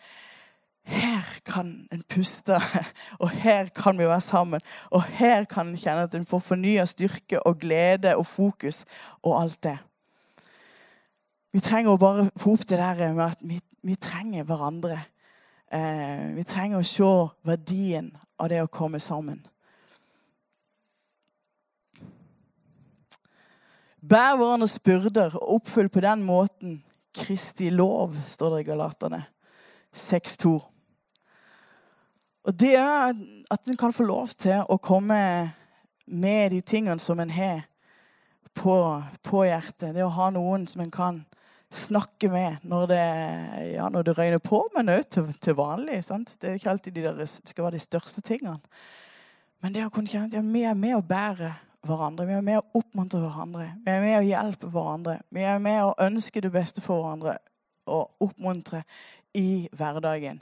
her 0.92 1.28
kan 1.46 1.88
en 1.94 2.04
puste, 2.10 2.58
og 3.22 3.30
her 3.30 3.70
kan 3.76 3.98
vi 3.98 4.08
være 4.08 4.22
sammen. 4.22 4.62
Og 4.90 5.04
her 5.04 5.46
kan 5.46 5.68
en 5.68 5.78
kjenne 5.78 6.08
at 6.08 6.16
en 6.16 6.26
får 6.26 6.40
fornya 6.40 6.86
styrke 6.90 7.42
og 7.46 7.60
glede 7.62 8.16
og 8.16 8.26
fokus 8.26 8.84
og 9.22 9.42
alt 9.42 9.64
det. 9.64 9.78
Vi 11.54 11.60
trenger 11.60 11.94
å 11.94 12.00
bare 12.00 12.30
få 12.40 12.56
opp 12.56 12.68
det 12.68 12.80
der 12.80 13.14
med 13.14 13.26
at 13.26 13.42
vi, 13.44 13.60
vi 13.84 13.96
trenger 13.96 14.48
hverandre. 14.48 15.02
Eh, 15.72 16.32
vi 16.36 16.44
trenger 16.48 16.80
å 16.80 16.88
se 16.88 17.12
verdien 17.48 18.12
av 18.40 18.50
det 18.50 18.62
å 18.64 18.72
komme 18.72 19.00
sammen. 19.04 19.42
Bær 24.02 24.34
hverandres 24.34 24.80
byrder 24.82 25.36
og 25.38 25.60
oppfyll 25.60 25.90
på 25.94 26.02
den 26.02 26.24
måten 26.26 26.80
Kristi 27.14 27.70
lov, 27.70 28.16
står 28.26 28.56
det 28.56 28.62
i 28.64 28.70
Galaterne 28.72 29.20
6.2. 29.94 30.54
Og 32.42 32.56
det 32.58 32.72
er 32.80 33.12
at 33.52 33.68
en 33.68 33.78
kan 33.78 33.94
få 33.94 34.08
lov 34.08 34.32
til 34.34 34.64
å 34.66 34.80
komme 34.82 35.20
med 36.08 36.50
de 36.56 36.62
tingene 36.66 37.00
som 37.00 37.20
en 37.22 37.30
har 37.30 37.68
på, 38.58 38.74
på 39.22 39.44
hjertet. 39.46 39.94
Det 39.94 40.02
å 40.02 40.16
ha 40.16 40.32
noen 40.34 40.66
som 40.68 40.82
en 40.82 40.94
kan 40.94 41.22
snakke 41.72 42.32
med 42.32 42.66
når 42.68 42.88
det, 42.90 43.06
ja, 43.76 43.86
når 43.94 44.08
det 44.08 44.18
røyner 44.18 44.42
på, 44.44 44.64
men 44.74 44.90
òg 44.92 45.06
til, 45.14 45.30
til, 45.38 45.60
vanlig. 45.60 46.02
Sant? 46.08 46.34
Det 46.42 46.50
er 46.50 46.58
ikke 46.58 46.74
alltid 46.74 46.98
de 46.98 47.06
der, 47.06 47.26
skal 47.30 47.68
være 47.68 47.78
de 47.78 47.86
største 47.86 48.24
tingene. 48.26 48.58
Men 49.62 49.76
det 49.76 49.86
å 49.86 49.94
kunne 49.94 50.10
kjenne 50.10 50.32
at 50.42 50.56
vi 50.56 50.66
er 50.66 50.80
med 50.80 50.98
å 50.98 51.06
bære 51.06 51.54
hverandre. 51.88 52.28
Vi 52.28 52.36
er 52.38 52.46
med 52.46 52.60
å 52.60 52.82
oppmuntre 52.82 53.22
hverandre. 53.24 53.72
Vi 53.86 53.92
er 53.92 54.04
med 54.04 54.18
å 54.20 54.26
hjelpe 54.26 54.70
hverandre. 54.72 55.18
Vi 55.34 55.46
er 55.48 55.60
med 55.64 55.82
å 55.86 55.96
ønske 56.02 56.44
det 56.44 56.52
beste 56.54 56.84
for 56.84 57.02
hverandre 57.02 57.38
og 57.92 58.24
oppmuntre 58.24 58.84
i 59.38 59.68
hverdagen. 59.78 60.42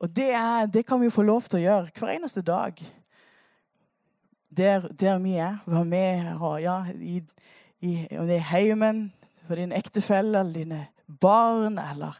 Og 0.00 0.12
det, 0.12 0.28
er, 0.36 0.66
det 0.66 0.84
kan 0.86 1.00
vi 1.00 1.10
få 1.10 1.24
lov 1.24 1.48
til 1.48 1.60
å 1.60 1.64
gjøre 1.64 1.92
hver 1.96 2.12
eneste 2.14 2.44
dag. 2.44 2.80
Der, 4.56 4.84
der 4.92 5.18
vi 5.24 5.36
er. 5.40 5.58
Være 5.66 5.88
med 5.88 6.28
og, 6.36 6.60
ja, 6.62 6.82
i, 6.92 7.22
i, 7.80 7.94
om 8.18 8.28
det 8.28 8.40
er 8.40 8.50
heimen, 8.52 9.06
for 9.46 9.58
din 9.58 9.72
ektefelle 9.72 10.40
eller 10.40 10.52
dine 10.52 10.80
barn, 11.22 11.78
eller 11.78 12.18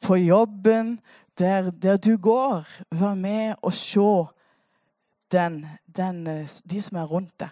på 0.00 0.16
jobben, 0.16 0.96
der, 1.38 1.70
der 1.70 1.96
du 1.96 2.16
går. 2.16 2.68
Vær 2.90 3.14
med 3.14 3.54
og 3.62 3.74
se 3.76 4.08
den, 5.32 5.66
den, 5.96 6.24
de 6.70 6.80
som 6.80 7.00
er 7.00 7.10
rundt 7.10 7.34
deg. 7.40 7.48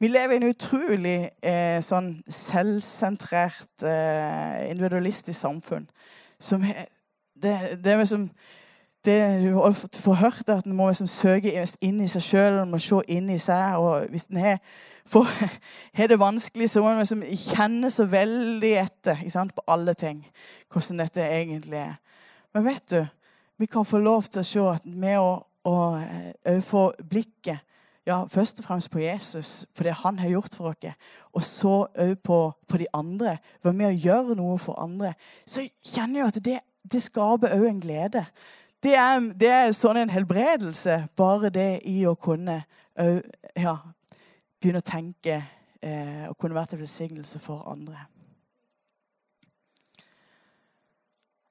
Vi 0.00 0.08
lever 0.08 0.32
i 0.32 0.36
en 0.38 0.50
utrolig 0.52 1.16
eh, 1.42 1.80
sånn 1.82 2.12
selvsentrert, 2.30 3.82
eh, 3.82 4.68
individualistisk 4.70 5.40
samfunn. 5.40 5.88
Som 6.38 6.62
det, 6.62 7.54
det 7.82 7.92
er 7.92 7.98
liksom 8.04 8.28
det 9.04 9.18
du 9.42 10.00
får 10.00 10.14
hørt, 10.20 10.48
at 10.48 10.66
en 10.66 10.76
må 10.76 10.88
liksom 10.88 11.06
søke 11.10 11.52
inn 11.80 12.00
i 12.02 12.08
seg 12.10 12.22
sjøl, 12.22 12.60
må 12.68 12.80
se 12.82 13.00
inn 13.10 13.30
i 13.30 13.38
seg. 13.42 13.78
og 13.78 14.06
Hvis 14.12 14.28
en 14.30 14.40
har, 14.42 14.58
har, 15.98 16.06
det 16.06 16.20
vanskelig, 16.20 16.70
så 16.70 16.82
må 16.82 16.92
en 16.92 17.02
liksom 17.02 17.22
kjenne 17.26 17.90
så 17.90 18.06
veldig 18.10 18.72
etter 18.82 19.22
sant, 19.30 19.54
på 19.54 19.64
alle 19.66 19.94
ting. 19.98 20.22
Hvordan 20.72 21.04
dette 21.04 21.26
egentlig 21.26 21.78
er. 21.78 21.96
Men 22.54 22.66
vet 22.66 22.90
du, 22.90 23.00
vi 23.58 23.66
kan 23.66 23.86
få 23.86 23.98
lov 23.98 24.30
til 24.30 24.42
å 24.42 24.46
se 24.46 24.66
at 24.76 24.86
med 24.86 25.18
å, 25.18 25.40
å 25.68 25.80
eh, 26.00 26.60
få 26.64 26.88
blikket 27.08 27.64
ja, 28.08 28.22
først 28.24 28.62
og 28.62 28.64
fremst 28.64 28.88
på 28.88 29.02
Jesus, 29.02 29.66
på 29.76 29.84
det 29.84 29.92
han 30.00 30.18
har 30.18 30.30
gjort 30.32 30.54
for 30.56 30.70
oss, 30.72 30.94
og 31.36 31.42
så 31.44 31.74
òg 31.92 32.14
på, 32.24 32.38
på, 32.68 32.78
de 32.80 32.86
andre, 32.96 33.36
være 33.62 33.76
med 33.76 33.90
å 33.90 33.98
gjøre 34.06 34.36
noe 34.38 34.56
for 34.62 34.80
andre, 34.80 35.12
så 35.44 35.66
kjenner 35.84 36.22
jeg 36.22 36.30
at 36.30 36.40
det, 36.46 36.56
det 36.88 37.02
skaper 37.04 37.52
òg 37.58 37.66
en 37.68 37.82
glede. 37.84 38.24
Det 38.80 38.94
er, 38.96 39.20
det 39.36 39.50
er, 39.52 39.74
sånn 39.76 40.00
en 40.00 40.14
helbredelse, 40.14 41.02
bare 41.20 41.52
det 41.52 41.82
i 41.90 42.00
å 42.08 42.14
kunne 42.16 42.62
ja, 43.58 43.76
begynne 44.58 44.80
å 44.80 44.88
tenke 44.88 45.42
eh, 45.82 46.24
og 46.30 46.38
kunne 46.38 46.56
være 46.56 46.72
til 46.72 46.82
velsignelse 46.82 47.40
for 47.42 47.66
andre. 47.70 48.06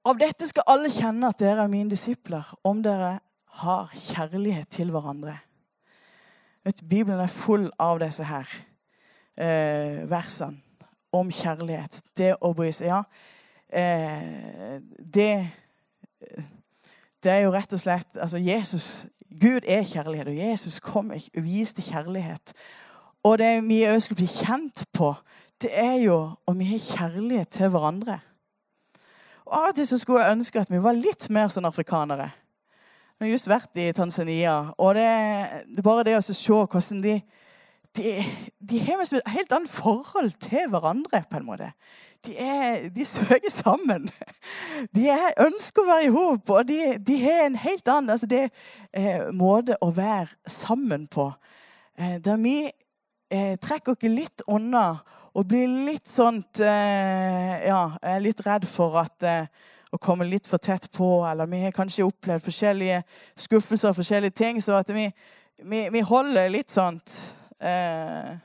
Av 0.07 0.15
dette 0.19 0.47
skal 0.47 0.67
alle 0.71 0.91
kjenne 0.91 1.29
at 1.29 1.39
dere 1.39 1.65
er 1.65 1.71
mine 1.71 1.91
disipler, 1.91 2.47
om 2.63 2.79
dere 2.83 3.17
har 3.48 3.92
kjærlighet 3.96 4.70
til 4.70 4.92
hverandre. 4.92 5.38
Vet, 6.63 6.84
Bibelen 6.89 7.20
er 7.20 7.32
full 7.32 7.70
av 7.80 8.00
disse 8.04 8.24
her 8.27 8.48
eh, 9.39 10.04
versene 10.10 10.60
om 11.16 11.32
kjærlighet. 11.32 12.01
Det 12.18 12.34
å 12.44 12.51
bry 12.54 12.72
seg. 12.75 12.92
Ja, 12.92 13.04
eh, 13.72 14.82
det 15.00 15.32
det 17.24 17.32
er 17.34 17.48
jo 17.48 17.54
rett 17.54 17.74
og 17.74 17.82
slett 17.82 18.18
altså 18.22 18.38
Jesus, 18.38 19.08
Gud 19.42 19.66
er 19.68 19.84
kjærlighet, 19.84 20.27
og 20.27 20.38
Jesus 20.38 20.80
kom 20.80 21.10
og 21.12 21.44
viste 21.44 21.82
kjærlighet. 21.82 22.54
Og 23.25 23.38
det 23.42 23.51
vi 23.66 23.82
òg 23.89 24.00
skal 24.06 24.20
bli 24.20 24.27
kjent 24.30 24.86
på, 24.94 25.12
det 25.62 25.72
er 25.74 25.98
jo 26.06 26.18
om 26.48 26.60
vi 26.60 26.70
har 26.70 26.84
kjærlighet 26.84 27.50
til 27.58 27.72
hverandre. 27.74 28.20
Og 29.48 29.56
Av 29.58 29.70
og 29.72 29.75
til 29.75 29.88
så 29.88 29.98
skulle 29.98 30.24
jeg 30.24 30.38
ønske 30.38 30.62
at 30.62 30.72
vi 30.72 30.84
var 30.84 30.96
litt 30.96 31.30
mer 31.34 31.50
sånn 31.51 31.68
afrikanere. 31.68 32.30
Jeg 33.17 33.25
har 33.25 33.33
just 33.33 33.50
vært 33.50 33.79
i 33.81 33.91
Tanzania, 33.97 34.74
og 34.77 34.93
det, 34.95 35.07
det 35.65 35.81
er 35.81 35.86
bare 35.86 36.03
det 36.05 36.17
å 36.17 36.21
se 36.21 36.38
hvordan 36.53 37.03
de 37.03 37.19
de, 37.97 38.12
de 38.62 38.79
har 38.86 39.00
et 39.01 39.29
helt 39.33 39.53
annet 39.55 39.71
forhold 39.74 40.36
til 40.43 40.67
hverandre, 40.69 41.24
på 41.31 41.39
en 41.39 41.47
måte 41.47 41.71
de, 42.25 42.36
er, 42.38 42.89
de 42.89 43.05
søker 43.05 43.51
sammen. 43.51 44.09
De 44.95 45.07
er, 45.09 45.31
ønsker 45.41 45.83
å 45.83 45.88
være 45.88 46.07
i 46.07 46.13
hop, 46.13 46.50
og 46.50 46.67
de, 46.69 46.79
de, 47.03 47.19
har 47.21 47.45
en 47.45 47.59
helt 47.62 47.91
annen 47.91 48.13
altså 48.15 48.29
det, 48.29 48.47
eh, 48.91 49.29
måte 49.36 49.77
å 49.81 49.91
være 49.95 50.50
sammen 50.50 51.07
på. 51.12 51.29
Eh, 51.97 52.17
der 52.24 52.41
vi 52.41 52.57
eh, 52.65 53.55
trekker 53.62 53.95
oss 53.95 54.09
litt 54.09 54.45
unna 54.47 54.89
og 55.38 55.45
blir 55.45 55.69
litt 55.86 56.09
sånn 56.09 56.39
Ja, 56.57 57.81
er 58.01 58.24
litt 58.24 58.39
redd 58.41 58.63
for 58.65 58.95
at 58.97 59.25
å 59.91 60.00
komme 60.01 60.27
litt 60.27 60.48
for 60.50 60.62
tett 60.62 60.89
på, 60.91 61.10
eller 61.27 61.48
vi 61.50 61.62
har 61.63 61.75
kanskje 61.75 62.06
opplevd 62.08 62.44
forskjellige 62.44 63.01
skuffelser 63.39 63.96
forskjellige 63.96 64.36
ting, 64.36 64.60
så 64.63 64.79
at 64.82 64.91
vi, 64.94 65.08
vi, 65.63 65.86
vi 65.94 66.03
holder 66.06 66.51
litt 66.51 66.74
sånt 66.74 67.13
eh, 67.60 68.36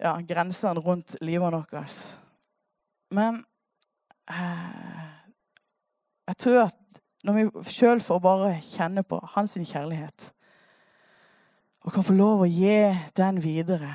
ja, 0.00 0.16
grensene 0.26 0.82
rundt 0.82 1.16
livet 1.22 1.54
vårt. 1.54 1.96
Men 3.14 3.42
eh, 4.30 5.08
jeg 6.30 6.42
tror 6.44 6.60
at 6.66 7.00
når 7.26 7.36
vi 7.36 7.70
sjøl 7.70 8.00
får 8.02 8.20
bare 8.24 8.52
kjenne 8.64 9.04
på 9.04 9.20
hans 9.36 9.54
kjærlighet, 9.54 10.30
og 11.80 11.94
kan 11.94 12.04
få 12.04 12.12
lov 12.16 12.44
å 12.44 12.48
gi 12.48 12.90
den 13.16 13.40
videre, 13.40 13.94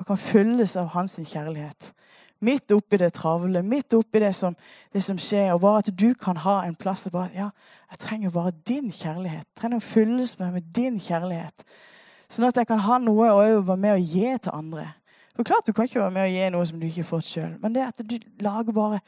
og 0.00 0.08
kan 0.08 0.18
fylles 0.18 0.76
av 0.80 0.94
hans 0.94 1.18
kjærlighet 1.18 1.92
Midt 2.40 2.72
oppi 2.72 2.96
det 2.96 3.12
travle, 3.12 3.62
midt 3.62 3.92
oppi 3.92 4.22
det 4.22 4.32
som, 4.34 4.54
det 4.92 5.02
som 5.04 5.18
skjer, 5.20 5.52
og 5.52 5.60
bare 5.60 5.82
at 5.82 5.90
du 5.92 6.14
kan 6.16 6.38
ha 6.40 6.62
en 6.64 6.74
plass 6.74 7.04
til 7.04 7.12
bare 7.12 7.28
Ja, 7.34 7.50
jeg 7.90 7.98
trenger 7.98 8.30
bare 8.30 8.52
din 8.68 8.88
kjærlighet. 8.92 9.44
Jeg 9.44 9.60
trenger 9.60 9.82
å 9.82 9.84
fylles 9.84 10.38
med, 10.38 10.52
med 10.52 10.70
din 10.76 10.96
kjærlighet. 11.00 11.66
Sånn 12.30 12.46
at 12.48 12.56
jeg 12.56 12.68
kan 12.70 12.80
ha 12.86 12.98
noe 13.02 13.28
å 13.34 13.42
være 13.60 13.76
med 13.76 13.96
å 13.96 14.00
gi 14.00 14.30
til 14.38 14.54
andre. 14.54 14.86
For 15.36 15.44
klart 15.44 15.66
Du 15.66 15.72
kan 15.72 15.84
ikke 15.84 16.00
være 16.00 16.14
med 16.16 16.28
å 16.28 16.32
gi 16.32 16.48
noe 16.54 16.66
som 16.66 16.80
du 16.80 16.86
ikke 16.86 17.02
har 17.02 17.10
fått 17.10 17.28
sjøl, 17.28 17.52
men 17.60 17.74
det 17.74 17.86
at 17.86 18.02
du 18.04 18.16
lager 18.40 18.72
bare 18.76 19.00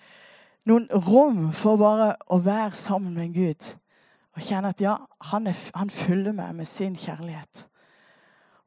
noen 0.68 0.86
rom 1.08 1.48
for 1.52 1.80
bare 1.80 2.14
å 2.28 2.38
være 2.42 2.74
sammen 2.78 3.14
med 3.16 3.34
Gud 3.34 3.72
og 4.32 4.44
kjenne 4.46 4.70
at 4.72 4.80
ja, 4.80 4.94
han, 5.32 5.46
er, 5.46 5.56
han 5.76 5.90
fyller 5.92 6.32
meg 6.32 6.54
med 6.56 6.68
sin 6.68 6.94
kjærlighet. 6.96 7.66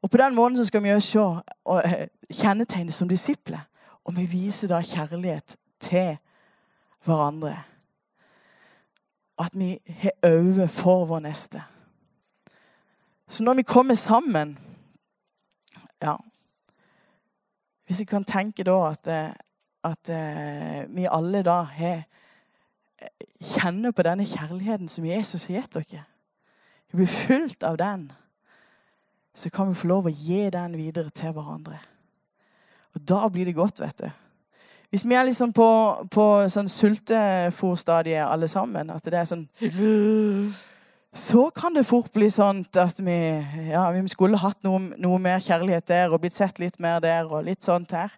Og 0.02 0.10
På 0.10 0.20
den 0.20 0.36
måten 0.36 0.56
så 0.60 0.64
skal 0.68 0.82
vi 0.84 0.92
også 0.94 1.08
se 1.10 1.54
og 1.64 1.82
kjennetegnes 2.30 2.94
som 2.94 3.08
disipler. 3.08 3.64
Og 4.06 4.16
vi 4.16 4.26
viser 4.30 4.70
da 4.70 4.78
kjærlighet 4.82 5.56
til 5.82 6.16
hverandre. 7.04 7.56
At 9.38 9.50
vi 9.52 9.74
har 9.88 10.14
øye 10.24 10.68
for 10.68 11.04
vår 11.04 11.18
neste. 11.26 11.62
Så 13.28 13.44
når 13.44 13.54
vi 13.54 13.62
kommer 13.62 13.94
sammen 13.94 14.58
ja, 16.02 16.16
hvis 17.86 18.00
jeg 18.00 18.08
kan 18.08 18.24
tenke 18.24 18.64
da 18.66 18.76
at, 18.90 19.06
eh, 19.06 19.32
at 19.84 20.10
uh, 20.10 20.96
vi 20.96 21.06
alle 21.10 21.42
da 21.42 21.60
har 21.62 22.02
eh, 22.98 23.26
kjenner 23.40 23.94
på 23.94 24.02
denne 24.02 24.26
kjærligheten 24.26 24.88
som 24.88 25.06
Jesus 25.06 25.46
har 25.46 25.60
gitt 25.60 25.74
dere, 25.74 26.04
vi 26.90 26.96
blir 26.96 27.06
fylt 27.06 27.62
av 27.62 27.78
den, 27.78 28.12
så 29.34 29.50
kan 29.50 29.68
vi 29.68 29.78
få 29.78 29.86
lov 29.86 30.08
å 30.08 30.14
gi 30.14 30.50
den 30.50 30.76
videre 30.76 31.10
til 31.10 31.32
hverandre. 31.32 31.78
Og 32.96 33.02
da 33.08 33.26
blir 33.32 33.48
det 33.48 33.56
godt, 33.56 33.80
vet 33.80 34.06
du. 34.06 34.08
Hvis 34.90 35.04
vi 35.04 35.16
er 35.18 35.26
liksom 35.26 35.52
på, 35.52 35.66
på 36.14 36.24
sånn 36.52 36.70
sultefòrstadiet 36.70 38.24
alle 38.24 38.48
sammen, 38.48 38.90
at 38.94 39.04
det 39.04 39.18
er 39.18 39.28
sånn 39.28 39.44
så 41.16 41.46
kan 41.56 41.74
det 41.74 41.86
fort 41.88 42.10
bli 42.12 42.28
sånn 42.32 42.62
at 42.76 42.98
vi, 43.00 43.16
ja, 43.70 43.86
vi 43.94 44.02
skulle 44.12 44.40
hatt 44.40 44.58
noe, 44.66 44.82
noe, 45.00 45.18
mer 45.22 45.40
kjærlighet 45.40 45.86
der 45.88 46.12
og 46.12 46.20
blitt 46.22 46.36
sett 46.36 46.60
litt 46.60 46.76
mer 46.82 47.00
der 47.00 47.28
og 47.30 47.46
litt 47.46 47.64
sånt 47.64 47.94
her. 47.96 48.12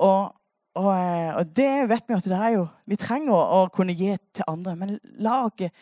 Og, 0.00 0.30
og, 0.78 0.90
eh, 0.94 1.34
og 1.36 1.52
det 1.56 1.72
vet 1.90 2.08
vi 2.08 2.16
at 2.16 2.28
det 2.30 2.38
er 2.38 2.54
jo 2.54 2.62
Vi 2.88 2.96
trenger 3.00 3.34
å, 3.36 3.66
kunne 3.74 3.92
gi 3.96 4.14
til 4.32 4.48
andre. 4.48 4.76
Men 4.80 4.96
laget 5.20 5.76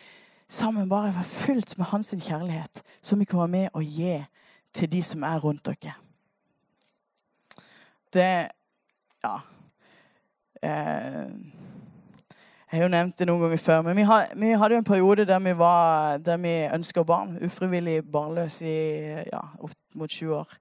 sammen 0.50 0.90
bare 0.90 1.12
være 1.14 1.30
fylt 1.30 1.76
med 1.78 1.90
hans 1.92 2.10
kjærlighet, 2.10 2.82
som 3.02 3.22
vi 3.22 3.28
kan 3.28 3.44
være 3.44 3.54
med 3.54 3.70
og 3.78 3.86
gi 3.86 4.18
til 4.74 4.90
de 4.90 5.02
som 5.04 5.22
er 5.22 5.38
rundt 5.44 5.68
dere. 5.68 5.94
Det 8.12 8.48
Ja. 9.24 9.36
Eh, 10.62 11.28
jeg 12.70 12.80
har 12.80 12.84
jo 12.84 12.88
nevnt 12.92 13.18
det 13.18 13.26
noen 13.26 13.40
ganger 13.40 13.56
før, 13.56 13.82
men 13.82 13.96
vi, 13.96 14.02
had, 14.04 14.34
vi 14.36 14.50
hadde 14.52 14.74
jo 14.74 14.78
en 14.82 14.84
periode 14.84 15.24
der 15.24 15.38
vi, 15.40 15.54
var, 15.56 16.18
der 16.18 16.36
vi 16.36 16.50
ønska 16.74 17.02
barn. 17.02 17.38
Ufrivillig 17.44 18.02
barnløs 18.12 18.60
i 18.60 18.74
ja, 19.32 19.40
opp 19.64 19.72
mot 19.94 20.12
sju 20.12 20.34
år. 20.36 20.52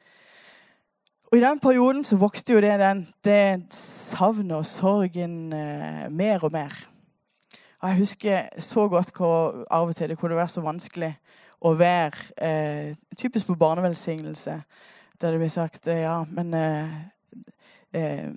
Og 1.28 1.38
i 1.38 1.42
den 1.44 1.60
perioden 1.60 2.06
så 2.08 2.16
vokste 2.16 2.54
jo 2.54 2.62
det, 2.64 2.78
den, 2.80 3.08
det 3.28 3.74
savnet 3.76 4.56
og 4.56 4.66
sorgen 4.66 5.52
eh, 5.54 6.08
mer 6.10 6.44
og 6.48 6.52
mer. 6.56 6.72
Og 7.82 7.90
jeg 7.90 7.98
husker 7.98 8.48
så 8.64 8.88
godt 8.88 9.12
hvor 9.18 9.66
av 9.72 9.90
og 9.90 9.96
til 9.96 10.10
det 10.10 10.18
kunne 10.18 10.40
være 10.40 10.54
så 10.56 10.64
vanskelig 10.64 11.12
å 11.60 11.74
være 11.76 12.24
eh, 12.40 12.96
Typisk 13.18 13.52
på 13.52 13.58
barnevelsignelse, 13.60 14.62
der 15.22 15.32
det 15.32 15.40
blir 15.42 15.52
sagt 15.52 15.88
eh, 15.92 16.06
ja, 16.06 16.22
men 16.32 16.54
eh, 16.54 16.96
eh 17.98 18.30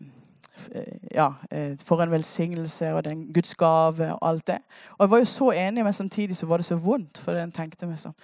ja, 1.15 1.35
eh, 1.51 1.77
for 1.85 2.03
en 2.03 2.11
velsignelse 2.11 2.93
og 2.93 3.05
den 3.05 3.33
Guds 3.33 3.55
gave 3.55 4.13
og 4.15 4.29
alt 4.29 4.47
det. 4.47 4.59
Og 4.99 5.05
jeg 5.05 5.11
var 5.11 5.19
jo 5.19 5.25
så 5.25 5.51
enig, 5.51 5.85
men 5.85 5.93
samtidig 5.93 6.37
så 6.37 6.47
var 6.47 6.57
det 6.57 6.67
så 6.67 6.77
vondt, 6.77 7.19
for 7.19 7.33
den 7.33 7.53
tenkte 7.53 7.87
meg 7.87 8.01
sånn 8.01 8.17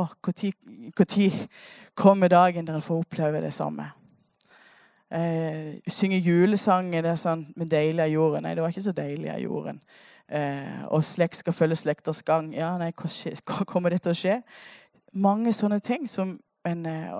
Å, 0.00 0.06
når 0.24 1.34
kommer 1.94 2.28
dagen 2.28 2.66
der 2.66 2.78
en 2.78 2.84
får 2.84 3.02
oppleve 3.04 3.42
det 3.44 3.52
samme? 3.54 3.90
Eh, 5.12 5.76
synge 5.88 6.22
julesanger 6.24 7.04
det 7.04 7.10
er 7.10 7.20
sånn 7.20 7.44
med 7.56 7.68
'deilig 7.68 8.00
er 8.00 8.14
jorden'. 8.14 8.42
Nei, 8.42 8.54
det 8.54 8.62
var 8.62 8.72
ikke 8.72 8.88
så 8.88 8.96
deilig 8.96 9.30
av 9.30 9.40
jorden. 9.40 9.80
Eh, 10.28 10.86
og 10.88 11.04
slekt 11.04 11.36
skal 11.36 11.52
følge 11.52 11.76
slekters 11.76 12.22
gang. 12.22 12.54
Ja, 12.54 12.78
nei, 12.78 12.92
hva 12.96 13.64
kommer 13.64 13.90
det 13.90 14.02
til 14.02 14.12
å 14.12 14.16
skje? 14.16 14.42
Mange 15.12 15.52
sånne 15.52 15.80
ting 15.80 16.08
som 16.08 16.40
en, 16.64 16.86
eh, 16.86 17.12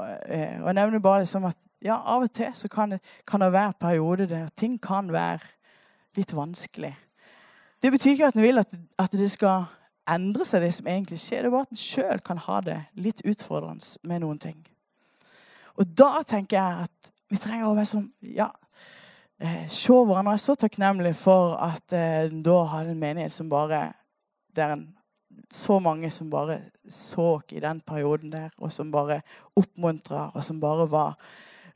Og 0.62 0.67
jeg 0.67 0.75
nevner 0.75 0.99
bare 0.99 1.19
det 1.21 1.29
som 1.29 1.45
at 1.45 1.57
ja, 1.83 1.99
av 1.99 2.27
og 2.27 2.33
til 2.33 2.53
så 2.55 2.69
kan 2.71 2.95
det, 2.95 3.01
kan 3.27 3.43
det 3.43 3.53
være 3.53 3.79
perioder 3.81 4.31
der 4.31 4.49
ting 4.57 4.79
kan 4.83 5.11
være 5.12 5.41
litt 6.17 6.35
vanskelig. 6.37 6.93
Det 7.83 7.91
betyr 7.91 8.15
ikke 8.15 8.29
at 8.31 8.37
en 8.39 8.45
vil 8.45 8.62
at, 8.62 8.75
at, 8.99 9.12
det 9.12 9.31
skal 9.31 9.65
endre 10.09 10.47
seg, 10.47 10.62
det 10.62 10.75
som 10.77 10.87
egentlig 10.87 11.19
skjer. 11.19 11.43
Det 11.43 11.51
er 11.51 11.55
bare 11.55 11.67
at 11.67 11.75
en 11.75 11.83
sjøl 11.83 12.23
kan 12.25 12.43
ha 12.45 12.61
det 12.62 12.79
litt 12.95 13.25
utfordrende 13.27 14.07
med 14.07 14.23
noen 14.23 14.39
ting. 14.43 14.59
Og 15.81 15.89
da 15.99 16.23
tenker 16.29 16.59
jeg 16.59 16.87
at 16.87 17.12
vi 17.33 17.41
trenger 17.41 17.71
å 17.71 17.77
være 17.77 17.89
sånn 17.89 18.11
Ja, 18.37 18.51
eh, 19.41 19.65
se 19.73 19.93
hverandre. 19.93 20.37
Jeg 20.37 20.43
er 20.43 20.45
så 20.45 20.57
takknemlig 20.61 21.15
for 21.19 21.57
at 21.57 21.95
eh, 21.97 22.29
da 22.45 22.59
hadde 22.75 22.93
en 22.93 23.01
menighet 23.01 23.35
som 23.35 23.51
bare 23.51 23.93
Der 24.53 24.75
en 24.75 24.91
så 25.49 25.79
mange 25.81 26.11
som 26.11 26.31
bare 26.31 26.59
så 26.89 27.41
i 27.51 27.61
den 27.61 27.81
perioden 27.81 28.33
der, 28.33 28.51
og 28.61 28.73
som 28.73 28.91
bare 28.93 29.23
oppmuntra, 29.57 30.31
og 30.35 30.45
som 30.45 30.61
bare 30.61 30.91
var 30.91 31.17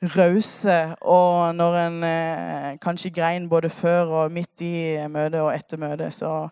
rause. 0.03 0.97
Og 1.01 1.55
når 1.55 1.79
en 1.87 2.05
eh, 2.05 2.79
kanskje 2.83 3.11
grein 3.11 3.49
både 3.49 3.71
før 3.71 4.03
og 4.23 4.33
midt 4.33 4.61
i 4.61 4.75
møtet 5.09 5.41
og 5.41 5.55
etter 5.55 5.81
møtet, 5.81 6.15
så 6.15 6.49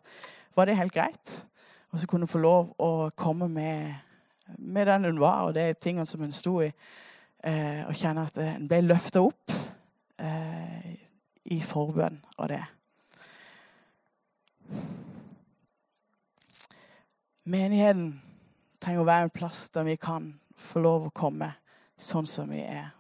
var 0.56 0.64
det 0.64 0.76
helt 0.76 0.92
greit. 0.92 1.44
Og 1.92 1.98
så 2.00 2.06
kunne 2.06 2.26
hun 2.26 2.32
få 2.32 2.38
lov 2.42 2.74
å 2.78 3.10
komme 3.16 3.48
med, 3.48 3.94
med 4.58 4.86
den 4.86 5.04
hun 5.04 5.20
var, 5.20 5.46
og 5.46 5.54
de 5.54 5.74
tingene 5.80 6.06
som 6.06 6.20
hun 6.20 6.32
sto 6.34 6.60
i 6.64 6.70
eh, 7.44 7.84
og 7.86 7.94
kjenne 7.94 8.26
at 8.26 8.40
en 8.42 8.68
ble 8.68 8.80
løfta 8.82 9.22
opp 9.22 9.52
eh, 10.18 10.94
i 11.44 11.60
forbønn 11.62 12.18
av 12.38 12.50
det. 12.50 12.62
Menigheten 17.44 18.08
trenger 18.80 19.04
å 19.04 19.08
være 19.08 19.28
en 19.28 19.34
plass 19.36 19.66
der 19.74 19.84
vi 19.84 19.98
kan 20.00 20.32
få 20.56 20.80
lov 20.80 21.08
å 21.08 21.14
komme 21.14 21.50
sånn 22.00 22.26
som 22.26 22.48
vi 22.50 22.62
er. 22.64 22.94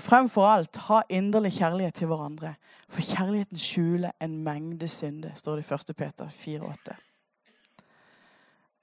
Fremfor 0.00 0.48
alt 0.48 0.76
ha 0.88 1.02
inderlig 1.08 1.52
kjærlighet 1.58 1.94
til 2.00 2.10
hverandre. 2.10 2.54
For 2.90 3.04
kjærligheten 3.04 3.60
skjuler 3.60 4.16
en 4.20 4.38
mengde 4.44 4.88
synder, 4.88 5.34
står 5.34 5.60
det 5.60 5.66
i 5.70 5.74
1. 5.74 5.96
Peter 5.96 6.28
4,8. 6.28 6.96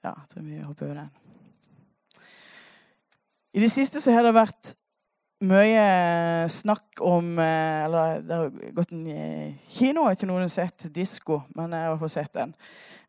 Ja, 0.04 0.12
jeg 0.14 0.28
tror 0.28 0.42
vi 0.42 0.60
hopper 0.62 0.86
over 0.86 0.94
den. 0.94 1.10
I 3.52 3.60
det 3.60 3.70
siste 3.70 4.00
så 4.00 4.12
har 4.12 4.22
det 4.22 4.36
vært 4.36 4.74
mye 5.46 5.82
snakk 6.50 7.00
om 7.04 7.38
eh, 7.38 7.84
Eller 7.84 8.20
det 8.26 8.34
har 8.34 8.72
gått 8.74 8.92
en 8.92 9.06
eh, 9.06 9.54
kino. 9.70 10.04
Jeg 10.04 10.14
vet 10.14 10.22
ikke 10.22 10.30
noen 10.32 10.44
har 10.46 10.52
sett 10.52 10.88
disko, 10.94 11.42
men 11.56 11.74
jeg 11.76 11.98
har 12.02 12.12
sett 12.12 12.32
den. 12.34 12.54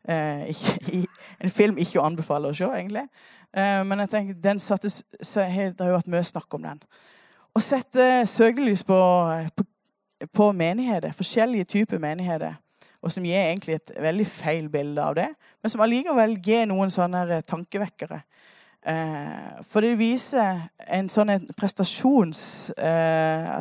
Eh, 0.08 0.50
en 1.44 1.54
film 1.54 1.78
ikke 1.78 2.00
å 2.00 2.06
anbefale 2.08 2.50
å 2.50 2.56
se, 2.56 2.68
egentlig. 2.70 3.06
Men 3.50 3.98
jeg 4.04 4.10
tenker, 4.12 4.34
den 4.38 4.60
satte, 4.62 4.86
så 4.86 5.42
det 5.42 5.82
har 5.82 5.96
vært 5.96 6.10
mye 6.12 6.22
snakk 6.22 6.54
om 6.54 6.62
den. 6.62 6.78
Å 7.50 7.60
sette 7.62 8.26
søkelys 8.30 8.84
på, 8.86 8.96
på, 9.56 9.66
på 10.30 10.50
menigheter, 10.56 11.14
forskjellige 11.16 11.70
typer 11.72 12.02
menigheter, 12.02 12.58
og 13.00 13.12
som 13.12 13.24
gir 13.24 13.40
egentlig 13.40 13.78
et 13.78 13.94
veldig 13.98 14.26
feil 14.28 14.68
bilde 14.70 15.02
av 15.02 15.16
det, 15.16 15.28
men 15.62 15.72
som 15.72 15.82
allikevel 15.82 16.36
gir 16.44 16.68
noen 16.68 16.92
sånne 16.92 17.40
tankevekkere. 17.48 18.20
Eh, 18.86 19.64
for 19.68 19.84
det 19.84 19.96
viser 20.00 20.68
en 20.88 21.08
sånn 21.12 21.34
prestasjons 21.52 22.38
eh, 22.80 23.58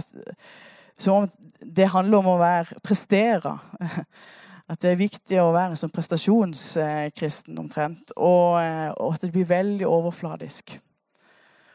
Som 0.96 1.18
om 1.18 1.26
det 1.60 1.90
handler 1.92 2.22
om 2.22 2.30
å 2.32 2.38
være 2.40 2.80
prestere. 2.84 3.58
At 4.70 4.84
det 4.84 4.92
er 4.94 5.00
viktig 5.00 5.40
å 5.42 5.50
være 5.52 5.76
som 5.80 5.92
prestasjonskristen 5.92 7.58
omtrent. 7.58 8.14
Og, 8.16 8.60
eh, 8.62 8.92
og, 8.94 9.16
at 9.16 9.24
det 9.26 9.32
blir 9.34 9.48
veldig 9.50 9.88
overfladisk. 9.90 10.76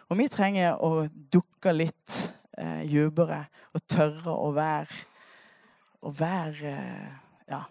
Og 0.08 0.18
vi 0.18 0.28
trenger 0.28 0.78
å 0.82 1.06
dukke 1.32 1.72
litt 1.72 2.16
eh, 2.58 2.84
dypere 2.88 3.44
og 3.74 3.84
tørre 3.88 4.36
å 4.36 4.52
være 4.54 5.02
Å 6.04 6.10
være 6.12 6.72
Ja. 7.48 7.64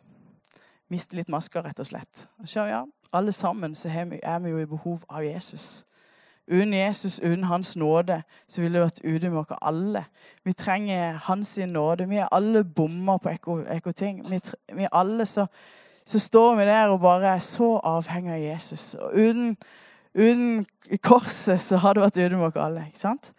Miste 0.90 1.18
litt 1.18 1.30
masker, 1.30 1.64
rett 1.66 1.80
og 1.82 1.86
slett. 1.86 2.28
Så 2.46 2.66
ja, 2.70 2.84
alle 3.14 3.32
sammen 3.32 3.76
så 3.76 3.90
er 3.90 4.40
vi 4.42 4.50
jo 4.50 4.60
i 4.62 4.70
behov 4.70 5.06
av 5.10 5.24
Jesus. 5.26 5.86
Uten 6.48 6.74
Jesus, 6.74 7.20
uten 7.20 7.44
Hans 7.44 7.76
nåde, 7.76 8.24
så 8.48 8.62
ville 8.62 8.80
det 8.80 8.84
vært 8.84 9.04
ute 9.04 9.30
med 9.30 9.40
oss 9.40 9.58
alle. 9.62 10.04
Vi 10.44 10.54
trenger 10.54 11.14
Hans 11.24 11.58
nåde. 11.58 12.10
Vi 12.10 12.18
er 12.20 12.28
alle 12.32 12.64
bommer 12.64 13.18
på 13.18 13.30
ekko-ting. 13.72 14.26
Vi, 14.30 14.40
vi 14.76 14.88
alle 14.92 15.26
så, 15.26 15.46
så, 16.06 16.20
står 16.20 16.56
vi 16.56 16.66
der 16.68 16.90
og 16.90 17.00
bare 17.00 17.36
er 17.36 17.40
så 17.40 17.78
avhengig 17.78 18.34
av 18.34 18.40
Jesus. 18.40 18.94
Og 18.94 19.14
uten, 19.14 19.58
uten 20.16 20.66
korset 21.02 21.62
så 21.62 21.78
hadde 21.82 22.10
det 22.14 22.30
vært 22.32 22.58
oss 22.58 22.64
alle. 22.66 22.88
ikke 22.88 23.00
sant? 23.00 23.32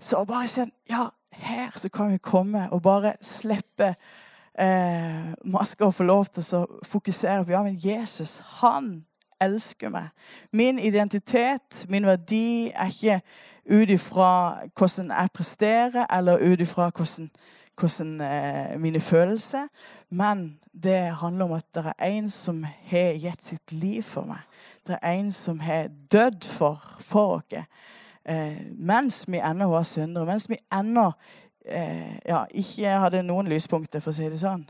Så 0.00 0.24
bare 0.28 0.48
kjenn 0.50 0.72
Ja, 0.90 1.08
her 1.34 1.70
så 1.74 1.88
kan 1.88 2.12
vi 2.12 2.18
komme 2.18 2.68
og 2.70 2.82
bare 2.82 3.14
slippe 3.22 3.94
eh, 4.58 5.32
maska 5.44 5.84
og 5.84 5.94
få 5.94 6.06
lov 6.06 6.26
til 6.34 6.46
å 6.58 6.62
fokusere 6.86 7.44
på 7.44 7.54
ja, 7.54 7.62
men 7.62 7.78
Jesus, 7.78 8.38
han 8.60 9.04
elsker 9.42 9.90
meg. 9.90 10.12
Min 10.52 10.78
identitet, 10.78 11.84
min 11.88 12.06
verdi, 12.06 12.70
er 12.70 12.92
ikke 12.92 13.20
ut 13.70 13.90
ifra 13.90 14.30
hvordan 14.76 15.10
jeg 15.10 15.34
presterer, 15.34 16.06
eller 16.10 16.42
ut 16.52 16.60
ifra 16.60 16.90
hvordan, 16.90 17.30
hvordan 17.80 18.20
eh, 18.20 18.80
mine 18.80 19.00
følelser. 19.00 19.68
Men 20.10 20.58
det 20.72 21.16
handler 21.20 21.44
om 21.44 21.52
at 21.52 21.66
det 21.74 21.86
er 21.86 22.10
en 22.10 22.30
som 22.30 22.64
har 22.64 23.18
gitt 23.18 23.42
sitt 23.42 23.72
liv 23.72 24.02
for 24.02 24.28
meg. 24.28 24.42
Det 24.86 24.98
er 25.00 25.12
en 25.16 25.32
som 25.32 25.60
har 25.60 25.88
dødd 26.12 26.44
for, 26.44 26.82
for 27.00 27.38
oss. 27.38 27.62
Eh, 28.24 28.60
mens 28.76 29.24
vi 29.28 29.40
ennå 29.40 29.68
var 29.68 29.84
syndere, 29.88 30.26
mens 30.26 30.48
vi 30.48 30.58
ennå 30.72 31.10
eh, 31.64 32.16
ja, 32.24 32.44
ikke 32.50 32.98
hadde 33.00 33.22
noen 33.24 33.48
lyspunkter, 33.48 34.00
for 34.04 34.12
å 34.12 34.16
si 34.16 34.28
det 34.28 34.40
sånn. 34.40 34.64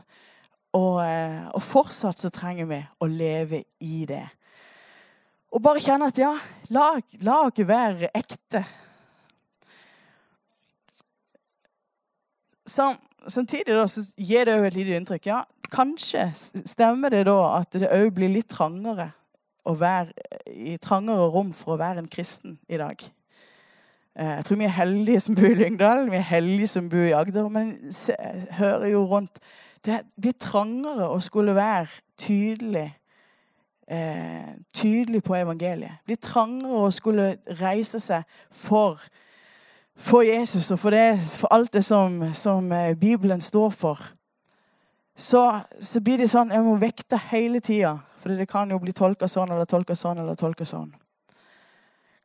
Og, 0.75 0.99
eh, 1.03 1.45
og, 1.51 1.61
fortsatt 1.63 2.19
så 2.19 2.31
trenger 2.31 2.67
vi 2.67 2.79
å 2.99 3.07
leve 3.11 3.63
i 3.83 4.05
det. 4.07 4.23
Og 5.55 5.63
bare 5.63 5.83
kjenne 5.83 6.07
at 6.11 6.19
ja, 6.19 6.33
la, 6.75 6.93
la 7.23 7.37
oss 7.47 7.63
være 7.67 8.11
ekte. 8.15 8.63
Sam, 12.67 12.99
samtidig 13.27 13.75
da, 13.75 13.83
så 13.87 14.03
gir 14.19 14.47
det 14.47 14.55
jo 14.57 14.67
et 14.67 14.79
lite 14.79 14.99
inntrykk. 14.99 15.29
Ja, 15.31 15.43
kanskje 15.71 16.29
stemmer 16.67 17.11
det 17.11 17.25
da 17.27 17.37
at 17.61 17.75
det 17.75 17.91
òg 17.91 18.11
blir 18.15 18.31
litt 18.35 18.51
trangere 18.51 19.11
å 19.65 19.75
være 19.79 20.13
i 20.53 20.77
trangere 20.81 21.29
rom 21.33 21.53
for 21.53 21.75
å 21.75 21.79
være 21.81 22.03
en 22.03 22.11
kristen 22.11 22.59
i 22.69 22.79
dag. 22.81 23.01
Eh, 24.15 24.33
jeg 24.37 24.45
tror 24.45 24.61
vi 24.61 24.67
er 24.67 24.75
heldige 24.77 25.23
som 25.25 25.35
bor 25.35 25.49
i 25.49 25.57
Lyngdal, 25.59 26.09
vi 26.11 26.19
er 26.19 26.29
heldige 26.29 26.71
som 26.71 26.89
bor 26.89 27.05
i 27.05 27.15
Agder. 27.17 27.49
Men 27.49 27.73
jeg 28.07 28.45
hører 28.59 28.87
jo 28.93 29.05
rundt 29.11 29.39
Det 29.85 29.99
blir 30.17 30.33
trangere 30.41 31.11
å 31.13 31.19
skulle 31.21 31.53
være 31.53 31.87
tydelig 32.17 32.87
eh, 33.87 34.53
tydelig 34.73 35.23
på 35.23 35.35
evangeliet. 35.35 35.91
Det 35.91 36.05
blir 36.05 36.21
trangere 36.21 36.85
å 36.87 36.91
skulle 36.91 37.35
reise 37.61 37.99
seg 37.99 38.23
for, 38.51 39.01
for 39.95 40.25
Jesus 40.25 40.71
og 40.71 40.79
for, 40.81 40.95
det, 40.95 41.19
for 41.37 41.53
alt 41.53 41.73
det 41.73 41.83
som, 41.85 42.33
som, 42.33 42.71
eh, 42.71 42.95
Bibelen 42.95 43.41
står 43.41 43.69
for. 43.69 44.01
Så, 45.17 45.61
så, 45.79 46.01
blir 46.03 46.17
det 46.19 46.27
sånn 46.27 46.51
Jeg 46.51 46.63
må 46.65 46.73
vekte 46.75 47.19
hele 47.31 47.61
tida. 47.63 48.01
For 48.25 48.33
det 48.33 48.47
kan 48.49 48.71
jo 48.73 48.79
bli 48.81 48.89
tolka 48.89 49.27
sånn 49.29 49.51
eller 49.53 49.67
tolka 49.69 49.93
sånn 49.93 50.17
eller 50.17 50.33
tolka 50.33 50.65
sånn. 50.65 50.87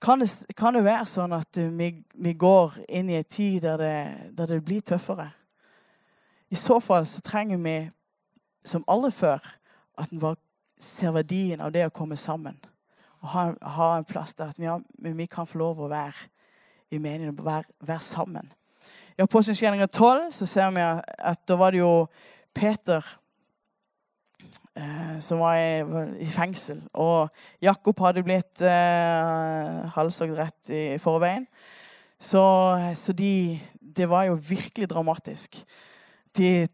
Kan 0.00 0.22
det, 0.22 0.30
kan 0.56 0.72
det, 0.72 0.80
være 0.86 1.04
sånn 1.04 1.34
at 1.36 1.58
vi, 1.60 1.90
vi, 2.16 2.32
går 2.40 2.78
inn 2.88 3.10
i 3.12 3.18
en 3.18 3.26
tid 3.28 3.66
der 3.66 3.76
det, 3.76 3.96
der 4.32 4.48
det, 4.48 4.62
blir 4.64 4.80
tøffere? 4.80 5.26
I 6.48 6.56
så 6.56 6.78
fall 6.80 7.04
så 7.04 7.20
trenger 7.20 7.60
vi, 7.60 7.74
som 8.64 8.86
alle 8.88 9.10
før, 9.12 9.44
at 10.00 10.16
bare 10.16 10.40
ser 10.80 11.12
verdien 11.12 11.60
av 11.60 11.76
det 11.76 11.84
å 11.84 11.92
komme 11.92 12.16
sammen. 12.16 12.56
Og 13.20 13.34
ha, 13.34 13.44
ha 13.76 13.92
en 13.98 14.08
plass 14.08 14.32
der 14.40 14.54
at 14.54 14.64
vi, 14.64 14.72
vi, 15.12 15.28
kan 15.28 15.44
få 15.44 15.60
lov 15.60 15.84
å 15.84 15.92
være 15.92 16.30
i 16.96 16.96
meningen, 16.96 17.36
være, 17.36 17.68
være 17.84 18.08
sammen. 18.08 18.48
I 19.20 19.28
Apostelgjerninga 19.28 19.92
12 19.92 20.30
så 20.32 20.48
ser 20.48 20.72
vi 20.72 20.80
at 20.80 21.44
da 21.44 21.60
var 21.60 21.76
det 21.76 21.84
jo 21.84 22.06
Peter 22.56 23.04
som 25.20 25.40
var 25.42 25.58
i, 26.20 26.26
fengsel. 26.30 26.80
Og 26.94 27.28
Jakob 27.62 27.98
hadde 28.00 28.24
blitt 28.24 28.62
eh, 28.64 29.80
halshogd 29.94 30.38
rett 30.38 30.70
i 30.72 30.98
forveien. 31.02 31.46
Så, 32.20 32.42
så 32.94 33.12
de, 33.16 33.60
det 33.80 34.08
var 34.08 34.28
jo 34.28 34.38
virkelig 34.48 34.90
dramatisk. 34.90 35.62
De, 36.36 36.68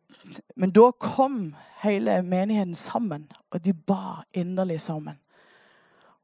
men 0.57 0.71
da 0.75 0.91
kom 1.01 1.55
hele 1.83 2.23
menigheten 2.23 2.75
sammen, 2.75 3.29
og 3.51 3.65
de 3.65 3.73
ba 3.73 4.27
inderlig 4.35 4.81
sammen. 4.81 5.19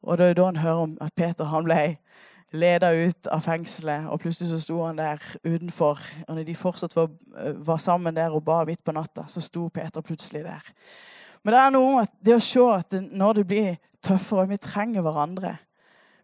Og 0.02 0.18
det 0.18 0.26
er 0.26 0.34
da 0.34 0.48
han 0.50 0.56
hører 0.56 0.86
om 0.88 0.96
at 1.00 1.14
Peter 1.16 1.46
han 1.46 1.64
ble 1.64 1.96
leda 2.52 2.90
ut 2.92 3.28
av 3.32 3.40
fengselet, 3.46 4.08
og 4.12 4.20
plutselig 4.20 4.50
så 4.50 4.58
sto 4.60 4.82
han 4.84 4.98
der 4.98 5.22
utenfor. 5.44 6.02
Og 6.26 6.34
når 6.36 6.44
de 6.44 6.58
fortsatt 6.58 6.96
var, 6.96 7.08
var 7.64 7.80
sammen 7.80 8.16
der 8.16 8.34
og 8.34 8.44
ba 8.44 8.64
midt 8.68 8.84
på 8.84 8.92
natta, 8.92 9.24
så 9.28 9.40
sto 9.40 9.68
Peter 9.72 10.04
plutselig 10.04 10.44
der. 10.44 10.72
Men 11.42 11.54
det 11.54 11.60
er 11.60 11.74
noe 11.74 11.94
med 11.96 12.12
det 12.22 12.36
å 12.36 12.42
se 12.42 12.64
at 12.70 12.96
når 13.10 13.40
det 13.40 13.46
blir 13.50 13.70
tøffere 14.02 14.48
Vi 14.50 14.58
trenger 14.62 15.04
hverandre. 15.04 15.56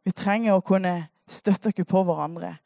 Vi 0.05 0.11
trenger 0.11 0.57
å 0.57 0.65
kunne 0.65 1.09
støtte 1.29 1.71
oss 1.71 1.87
på 1.87 2.03
hverandre. 2.07 2.57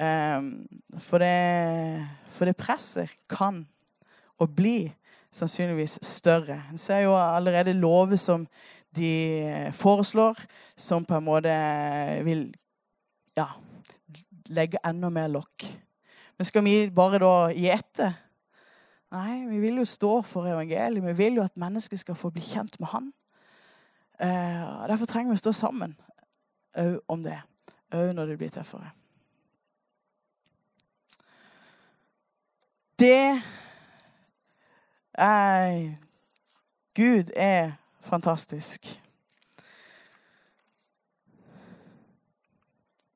Um, 0.00 0.68
for, 0.98 1.18
det, 1.18 2.06
for 2.30 2.48
det 2.48 2.56
presset 2.56 3.10
kan 3.28 3.64
og 4.40 4.54
bli 4.56 4.92
sannsynligvis 5.34 5.98
større. 6.06 6.62
En 6.70 6.78
ser 6.78 7.04
jo 7.04 7.16
allerede 7.18 7.76
lover 7.76 8.18
som 8.20 8.46
de 8.96 9.70
foreslår, 9.76 10.38
som 10.76 11.04
på 11.06 11.18
en 11.18 11.26
måte 11.26 11.52
vil 12.26 12.48
ja, 13.38 13.46
legge 14.50 14.80
enda 14.86 15.10
mer 15.12 15.28
lokk. 15.30 15.66
Men 16.38 16.48
skal 16.48 16.64
vi 16.64 16.74
bare 16.94 17.20
da 17.22 17.34
gi 17.54 17.68
etter? 17.70 18.16
Nei, 19.10 19.46
vi 19.46 19.60
vil 19.60 19.76
jo 19.76 19.84
stå 19.84 20.22
for 20.22 20.46
evangeliet. 20.46 21.04
Vi 21.04 21.16
vil 21.16 21.40
jo 21.40 21.42
at 21.42 21.56
mennesker 21.56 21.96
skal 21.96 22.14
få 22.14 22.30
bli 22.30 22.42
kjent 22.42 22.80
med 22.80 22.88
Han. 22.88 23.12
Uh, 24.20 24.86
derfor 24.88 25.06
trenger 25.06 25.32
vi 25.32 25.38
å 25.38 25.42
stå 25.42 25.52
sammen 25.56 25.96
òg 26.78 26.98
om 27.08 27.22
det. 27.24 27.40
Òg 27.90 28.12
når 28.14 28.26
det 28.26 28.38
blir 28.38 28.52
tøffere. 28.54 28.90
Det 33.00 33.42
er 35.14 35.96
Gud 36.94 37.30
er 37.36 37.72
fantastisk. 38.00 39.00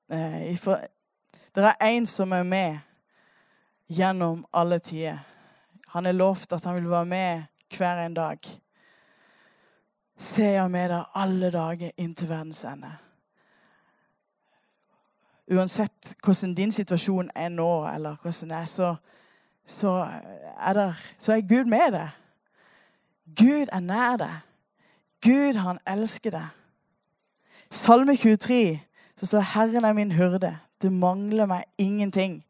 Eh, 0.09 0.59
det 1.55 1.65
er 1.65 1.75
en 1.81 2.07
som 2.07 2.33
er 2.33 2.43
med 2.43 2.79
gjennom 3.89 4.47
alle 4.53 4.79
tider. 4.79 5.34
Han 5.95 6.05
har 6.05 6.13
lovt 6.13 6.53
at 6.53 6.65
han 6.65 6.75
vil 6.75 6.91
være 6.91 7.07
med 7.07 7.43
hver 7.77 8.07
en 8.07 8.15
dag. 8.15 8.39
Ser 10.19 10.51
jeg 10.51 10.71
med 10.71 10.89
deg 10.91 11.05
alle 11.15 11.51
dager 11.55 11.91
inntil 11.97 12.29
verdens 12.29 12.65
ende. 12.67 12.91
Uansett 15.55 16.15
hvordan 16.25 16.55
din 16.55 16.73
situasjon 16.73 17.31
er 17.35 17.49
nå, 17.49 17.87
eller 17.89 18.17
hvordan 18.23 18.51
det 18.51 18.59
er, 18.59 18.65
så, 18.65 18.95
så, 19.67 19.93
er, 20.59 20.73
der, 20.73 20.99
så 21.19 21.33
er 21.33 21.47
Gud 21.49 21.71
med 21.71 21.93
deg. 21.95 22.11
Gud 23.39 23.71
er 23.73 23.81
nær 23.81 24.17
deg. 24.17 24.35
Gud, 25.23 25.61
han 25.63 25.79
elsker 25.87 26.31
deg. 26.31 26.49
Salme 27.71 28.17
23 28.17 28.81
så 29.17 29.27
står 29.27 29.41
'Herren 29.41 29.85
er 29.85 29.93
min 29.93 30.13
hyrde'. 30.13 30.57
Det 30.83 30.93
mangler 30.93 31.47
meg 31.47 31.65
ingenting. 31.79 32.45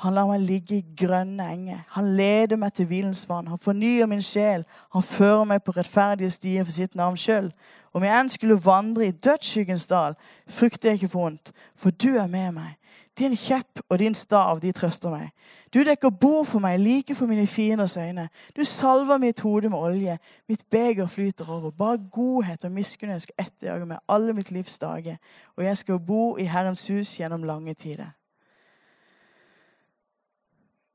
Han 0.00 0.14
lar 0.16 0.28
meg 0.30 0.40
ligge 0.40 0.78
i 0.78 0.84
grønne 0.96 1.44
enger. 1.52 1.80
Han 1.92 2.14
leder 2.16 2.56
meg 2.56 2.72
til 2.72 2.86
hvilens 2.88 3.26
vann. 3.28 3.50
Han 3.52 3.60
fornyer 3.60 4.08
min 4.08 4.22
sjel. 4.24 4.64
Han 4.96 5.04
fører 5.04 5.44
meg 5.44 5.60
på 5.64 5.74
rettferdige 5.76 6.32
stier 6.32 6.64
for 6.64 6.72
sitt 6.72 6.94
navn 6.96 7.18
sjøl. 7.20 7.50
Om 7.92 8.06
jeg 8.06 8.16
enn 8.16 8.30
skulle 8.32 8.56
vandre 8.64 9.10
i 9.10 9.12
dødsskyggens 9.12 9.84
dal, 9.90 10.16
frykter 10.48 10.88
jeg 10.90 11.00
ikke 11.00 11.10
for 11.12 11.26
vondt, 11.26 11.52
for 11.76 11.92
du 11.92 12.14
er 12.14 12.30
med 12.32 12.54
meg. 12.56 12.76
Din 13.18 13.34
kjepp 13.36 13.82
og 13.90 13.98
din 14.00 14.14
stav, 14.14 14.60
de 14.62 14.72
trøster 14.72 15.12
meg. 15.12 15.32
Du 15.74 15.82
dekker 15.84 16.14
bord 16.14 16.46
for 16.48 16.62
meg 16.64 16.78
like 16.80 17.14
for 17.14 17.28
mine 17.28 17.44
fienders 17.46 17.96
øyne. 18.00 18.28
Du 18.56 18.64
salver 18.64 19.18
mitt 19.18 19.40
hode 19.44 19.68
med 19.68 19.78
olje. 19.78 20.16
Mitt 20.48 20.64
beger 20.70 21.06
flyter 21.06 21.50
over. 21.50 21.70
Bare 21.70 21.98
godhet 22.12 22.64
og 22.64 22.72
miskunnhet 22.72 23.26
skal 23.26 23.44
etterjage 23.44 23.90
meg 23.90 24.00
alle 24.08 24.32
mitt 24.32 24.50
livs 24.50 24.78
dager. 24.78 25.20
Og 25.56 25.64
jeg 25.64 25.76
skal 25.76 26.00
bo 26.00 26.36
i 26.36 26.48
Herrens 26.48 26.86
hus 26.88 27.12
gjennom 27.18 27.44
lange 27.44 27.74
tider. 27.74 28.14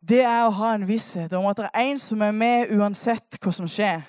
Det 0.06 0.22
er 0.22 0.44
å 0.46 0.54
ha 0.54 0.74
en 0.76 0.88
visshet 0.88 1.34
om 1.34 1.48
at 1.50 1.58
det 1.58 1.70
er 1.72 1.90
en 1.90 2.00
som 2.00 2.22
er 2.22 2.34
med 2.36 2.74
uansett 2.76 3.40
hva 3.42 3.54
som 3.56 3.68
skjer. 3.70 4.04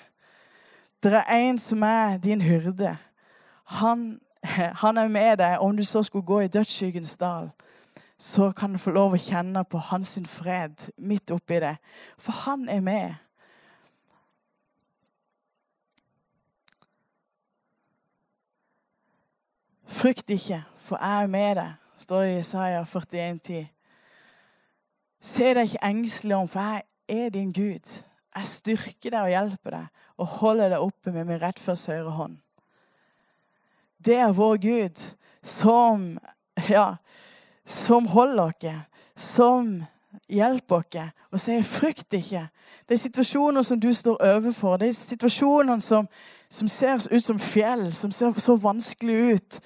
Det 1.03 1.13
er 1.13 1.29
en 1.47 1.57
som 1.61 1.83
er 1.83 2.17
din 2.21 2.41
hyrde. 2.41 2.97
Han, 3.79 4.19
han 4.83 4.97
er 4.97 5.07
med 5.07 5.39
deg 5.41 5.61
om 5.61 5.77
du 5.77 5.83
så 5.85 6.03
skulle 6.03 6.25
gå 6.25 6.43
i 6.45 6.51
dødsskyggens 6.53 7.15
dal 7.17 7.49
så 8.17 8.51
kan 8.51 8.71
du 8.71 8.77
få 8.81 8.91
lov 8.91 9.13
å 9.13 9.21
kjenne 9.21 9.61
på 9.69 9.79
hans 9.91 10.15
fred 10.29 10.89
midt 10.97 11.31
oppi 11.31 11.59
det. 11.61 11.75
For 12.17 12.33
han 12.33 12.65
er 12.69 12.81
med. 12.81 13.13
Frykt 19.87 20.29
ikke, 20.29 20.63
for 20.75 20.99
jeg 21.01 21.23
er 21.23 21.29
med 21.31 21.55
deg, 21.57 21.75
står 21.97 22.23
det 22.23 22.33
i 22.33 22.39
Isaiah 22.39 22.85
41,10. 22.85 23.76
Se 25.27 25.51
deg 25.53 25.67
ikke 25.67 25.85
engstelig 25.85 26.35
om, 26.37 26.47
for 26.47 26.61
jeg 26.63 26.83
er 27.09 27.29
din 27.33 27.51
Gud. 27.53 27.93
Jeg 28.37 28.47
styrker 28.47 29.11
deg 29.11 29.21
og 29.21 29.31
hjelper 29.33 29.75
deg 29.75 30.03
og 30.17 30.33
holder 30.39 30.71
deg 30.73 30.83
oppe 30.83 31.13
med 31.13 31.27
min 31.27 31.41
rettførs 31.41 31.85
høyre 31.89 32.13
hånd. 32.15 32.37
Det 34.05 34.15
er 34.15 34.33
vår 34.33 34.57
Gud 34.61 35.03
som 35.43 36.17
ja, 36.69 36.95
som 37.65 38.07
holder 38.07 38.43
oss, 38.43 38.75
som 39.15 39.83
hjelper 40.29 40.75
oss, 40.75 41.11
og 41.31 41.39
sier 41.39 41.63
'frykt 41.63 42.13
ikke'. 42.13 42.47
Det 42.87 42.93
er 42.93 42.97
situasjoner 42.97 43.61
som 43.61 43.79
du 43.79 43.93
står 43.93 44.17
overfor. 44.21 44.77
Det 44.77 44.87
er 44.87 44.91
situasjoner 44.91 45.79
som, 45.79 46.07
som 46.49 46.67
ser 46.67 47.07
ut 47.11 47.23
som 47.23 47.39
fjell, 47.39 47.93
som 47.93 48.11
ser 48.11 48.39
så 48.39 48.55
vanskelig 48.55 49.35
ut. 49.35 49.59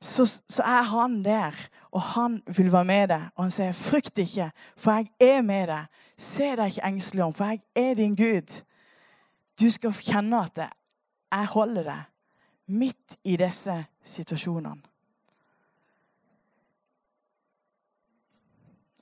Så, 0.00 0.42
så, 0.48 0.62
er 0.62 0.82
han 0.82 1.24
der, 1.24 1.68
og 1.90 2.02
han 2.02 2.42
vil 2.56 2.72
være 2.72 2.84
med 2.84 3.08
deg. 3.08 3.22
Og 3.34 3.44
han 3.44 3.50
sier 3.50 3.72
'frykt 3.72 4.18
ikke, 4.18 4.50
for 4.76 4.92
jeg 4.92 5.10
er 5.20 5.42
med 5.42 5.68
deg'. 5.68 5.86
Se 6.18 6.56
deg 6.56 6.66
ikke 6.66 6.86
engstelig 6.86 7.24
om, 7.24 7.34
for 7.34 7.44
jeg 7.44 7.60
er 7.76 7.94
din 7.94 8.16
Gud. 8.16 8.62
Du 9.60 9.70
skal 9.70 9.92
kjenne 9.92 10.44
at 10.44 10.58
jeg 11.32 11.46
holder 11.46 11.82
deg 11.82 12.02
midt 12.66 13.16
i 13.24 13.36
disse 13.36 13.84
situasjonene. 14.04 14.82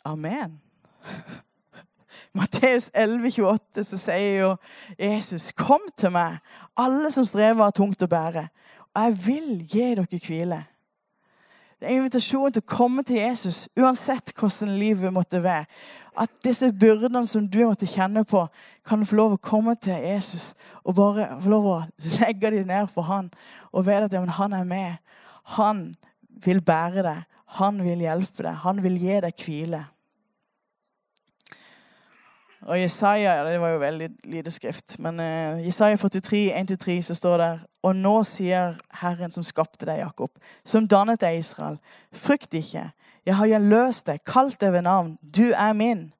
Amen. 0.05 0.61
Matteus 2.37 2.91
11, 2.95 3.31
28, 3.31 3.85
så 3.85 3.99
sier 3.99 4.41
jo 4.41 4.57
Jesus, 4.99 5.53
'Kom 5.53 5.81
til 5.97 6.11
meg, 6.11 6.39
alle 6.77 7.11
som 7.11 7.25
strever 7.25 7.65
av 7.65 7.73
tungt 7.73 8.03
å 8.03 8.07
bære, 8.07 8.49
og 8.95 9.03
jeg 9.03 9.27
vil 9.27 9.67
gi 9.69 9.95
dere 9.95 10.07
hvile.' 10.27 10.76
Det 11.77 11.91
er 11.91 11.99
invitasjon 11.99 12.55
til 12.55 12.63
å 12.65 12.71
komme 12.73 13.03
til 13.05 13.19
Jesus 13.21 13.67
uansett 13.77 14.33
hvordan 14.39 14.79
livet 14.81 15.13
måtte 15.13 15.43
være. 15.45 15.67
At 16.17 16.33
disse 16.45 16.71
byrdene 16.73 17.21
som 17.29 17.45
du 17.53 17.59
måtte 17.67 17.89
kjenne 17.91 18.23
på, 18.25 18.47
kan 18.89 19.05
få 19.05 19.19
lov 19.19 19.35
å 19.37 19.43
komme 19.45 19.75
til 19.77 19.99
Jesus 20.01 20.55
og 20.87 20.97
bare 20.97 21.29
få 21.43 21.53
lov 21.53 21.69
å 21.69 21.77
legge 22.23 22.55
dem 22.55 22.71
ned 22.71 22.89
for 22.89 23.05
han 23.11 23.29
og 23.73 23.85
vite 23.85 24.09
at 24.09 24.17
ja, 24.17 24.25
han 24.39 24.57
er 24.57 24.65
med. 24.65 24.97
Han 25.59 25.83
vil 26.45 26.63
bære 26.65 27.05
deg. 27.05 27.27
Han 27.61 27.85
vil 27.85 28.01
hjelpe 28.07 28.47
deg. 28.47 28.57
Han 28.65 28.81
vil 28.83 28.97
gi 29.03 29.21
deg 29.27 29.45
hvile. 29.45 29.83
Og 32.67 32.81
Jesaja 32.81 33.45
Det 33.45 33.61
var 33.61 33.69
jo 33.69 33.79
veldig 33.79 34.11
lite 34.25 34.51
skrift. 34.51 34.99
Men 34.99 35.21
uh, 35.21 35.67
Jesaja 35.67 35.97
43, 35.97 36.53
1-3, 36.61 37.03
så 37.03 37.15
står 37.15 37.37
det 37.39 37.61
Og 37.83 37.97
nå 37.97 38.23
sier 38.25 38.75
Herren 39.01 39.31
som 39.31 39.43
skapte 39.47 39.87
deg, 39.87 40.03
Jakob, 40.03 40.31
som 40.65 40.89
dannet 40.89 41.21
deg, 41.21 41.39
Israel, 41.39 41.79
frykt 42.13 42.55
ikke. 42.55 42.91
Jeg 43.27 43.37
har 43.37 43.59
løst 43.59 44.07
deg, 44.07 44.25
kalt 44.27 44.61
deg 44.61 44.73
ved 44.73 44.83
navn. 44.83 45.19
Du 45.23 45.53
er 45.53 45.73
min. 45.73 46.13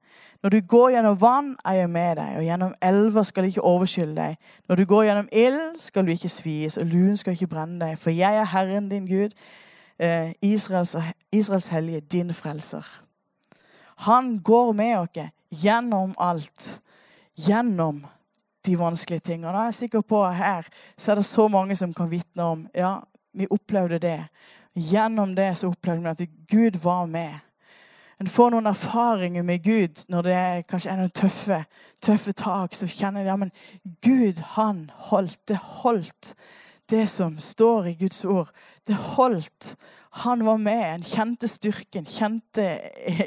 Når 0.43 0.51
du 0.51 0.61
går 0.61 0.91
gjennom 0.91 1.21
vann, 1.21 1.57
er 1.65 1.73
jeg 1.73 1.91
med 1.91 2.17
deg, 2.17 2.37
og 2.39 2.45
gjennom 2.45 2.75
elver 2.83 3.23
skal 3.23 3.45
jeg 3.45 3.57
ikke 3.57 3.67
overskylde 3.67 4.15
deg. 4.15 4.37
Når 4.69 4.77
du 4.77 4.85
går 4.85 5.05
gjennom 5.05 5.29
ild, 5.33 5.79
skal 5.81 6.07
du 6.07 6.13
ikke 6.13 6.29
svies, 6.29 6.77
og 6.77 6.87
luen 6.87 7.17
skal 7.17 7.33
ikke 7.33 7.51
brenne 7.51 7.81
deg. 7.83 7.99
For 7.99 8.15
jeg 8.15 8.37
er 8.37 8.47
Herren 8.53 8.89
din 8.91 9.09
Gud, 9.11 9.35
eh, 9.99 10.33
Israels, 10.43 10.97
Israels 11.33 11.67
hellige, 11.67 12.01
din 12.01 12.35
frelser. 12.35 12.87
Han 14.07 14.39
går 14.39 14.73
med 14.73 14.97
oss 14.97 15.31
gjennom 15.63 16.15
alt. 16.19 16.81
Gjennom 17.37 18.05
de 18.67 18.77
vanskelige 18.79 19.21
tingene. 19.21 19.55
Jeg 19.55 19.67
er 19.67 19.79
sikker 19.81 20.03
på 20.03 20.23
at 20.27 20.37
her 20.37 20.69
så 20.99 21.13
er 21.13 21.21
det 21.21 21.27
så 21.29 21.49
mange 21.49 21.77
som 21.77 21.95
kan 21.95 22.11
vitne 22.11 22.43
om 22.43 22.67
ja, 22.75 22.99
vi 23.37 23.49
opplevde 23.51 24.01
det. 24.03 24.21
Gjennom 24.77 25.35
det 25.37 25.53
så 25.59 25.71
opplevde 25.71 26.03
vi 26.03 26.09
at 26.09 26.39
Gud 26.51 26.81
var 26.83 27.07
med. 27.07 27.35
en 28.21 28.27
får 28.27 28.51
noen 28.51 28.67
erfaringer 28.67 29.43
med 29.43 29.65
Gud 29.65 30.05
når 30.09 30.23
det 30.23 30.33
er, 30.33 30.63
kanskje 30.63 30.91
er 30.91 30.97
noen 30.97 31.11
tøffe, 31.11 31.59
tøffe 32.01 32.33
tak, 32.33 32.75
så 32.75 32.87
kjenner 32.89 33.21
en 33.21 33.27
ja, 33.27 33.37
men 33.37 33.51
Gud, 34.03 34.41
han 34.57 34.91
holdt. 35.11 35.49
Det 35.49 35.57
holdt, 35.57 36.35
det 36.91 37.07
som 37.11 37.39
står 37.39 37.87
i 37.91 37.95
Guds 38.01 38.25
ord. 38.25 38.51
Det 38.87 38.95
holdt. 38.95 39.75
Han 40.23 40.45
var 40.45 40.57
med. 40.57 40.95
En 40.95 41.03
kjente 41.03 41.49
styrken, 41.49 42.07
kjente 42.07 42.67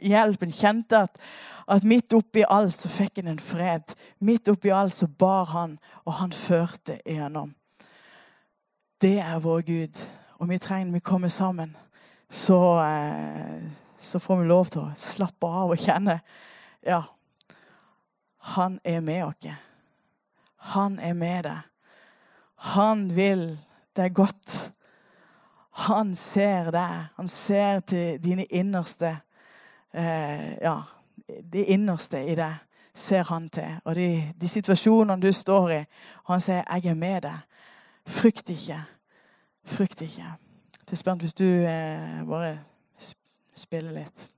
hjelpen, 0.01 0.51
kjente 0.51 1.03
at, 1.05 1.19
at 1.67 1.83
midt 1.83 2.13
oppi 2.17 2.45
alt 2.49 2.77
så 2.77 2.89
fikk 2.89 3.21
han 3.21 3.33
en 3.33 3.43
fred. 3.43 3.93
Midt 4.25 4.49
oppi 4.49 4.71
alt 4.73 4.95
så 4.95 5.07
bar 5.07 5.51
han, 5.53 5.77
og 6.05 6.17
han 6.21 6.33
førte 6.33 6.97
igjennom. 7.05 7.53
Det 9.01 9.19
er 9.19 9.43
vår 9.43 9.61
Gud. 9.67 10.01
Og 10.39 10.49
vi 10.49 10.57
trenger 10.57 10.93
vi 10.95 11.03
kommer 11.03 11.27
sammen, 11.27 11.75
så 12.29 12.79
eh, 12.79 13.69
så 13.99 14.19
får 14.19 14.35
vi 14.35 14.47
lov 14.47 14.69
til 14.71 14.85
å 14.85 14.91
slappe 14.97 15.47
av 15.47 15.73
og 15.73 15.81
kjenne 15.81 16.19
Ja, 16.87 17.01
han 18.55 18.79
er 18.87 19.01
med 19.03 19.25
oss. 19.25 19.49
Han 20.71 20.95
er 21.03 21.13
med 21.13 21.43
deg. 21.43 21.65
Han 22.59 23.15
vil 23.15 23.59
det 23.95 24.13
godt. 24.15 24.71
Han 25.87 26.15
ser 26.15 26.71
deg. 26.71 27.05
Han 27.15 27.27
ser 27.27 27.79
til 27.79 28.23
dine 28.23 28.45
innerste 28.45 29.17
eh, 29.93 30.57
Ja, 30.61 30.81
det 31.53 31.65
innerste 31.71 32.23
i 32.25 32.35
deg 32.35 32.57
ser 32.99 33.23
han 33.29 33.49
til. 33.49 33.77
Og 33.85 33.95
de, 33.95 34.33
de 34.41 34.47
situasjonene 34.47 35.21
du 35.21 35.31
står 35.31 35.69
i. 35.69 35.83
Og 36.25 36.33
han 36.33 36.41
sier 36.41 36.63
'Jeg 36.63 36.85
er 36.85 36.93
med 36.93 37.21
deg'. 37.21 37.45
Frykt 38.07 38.49
ikke. 38.49 38.83
Frykt 39.65 40.01
ikke. 40.01 40.33
Det 40.81 40.91
er 40.91 40.95
spent 40.95 41.21
hvis 41.21 41.33
du 41.33 41.45
eh, 41.45 42.25
bare 42.27 42.57
spiller 43.55 43.91
litt. 43.91 44.29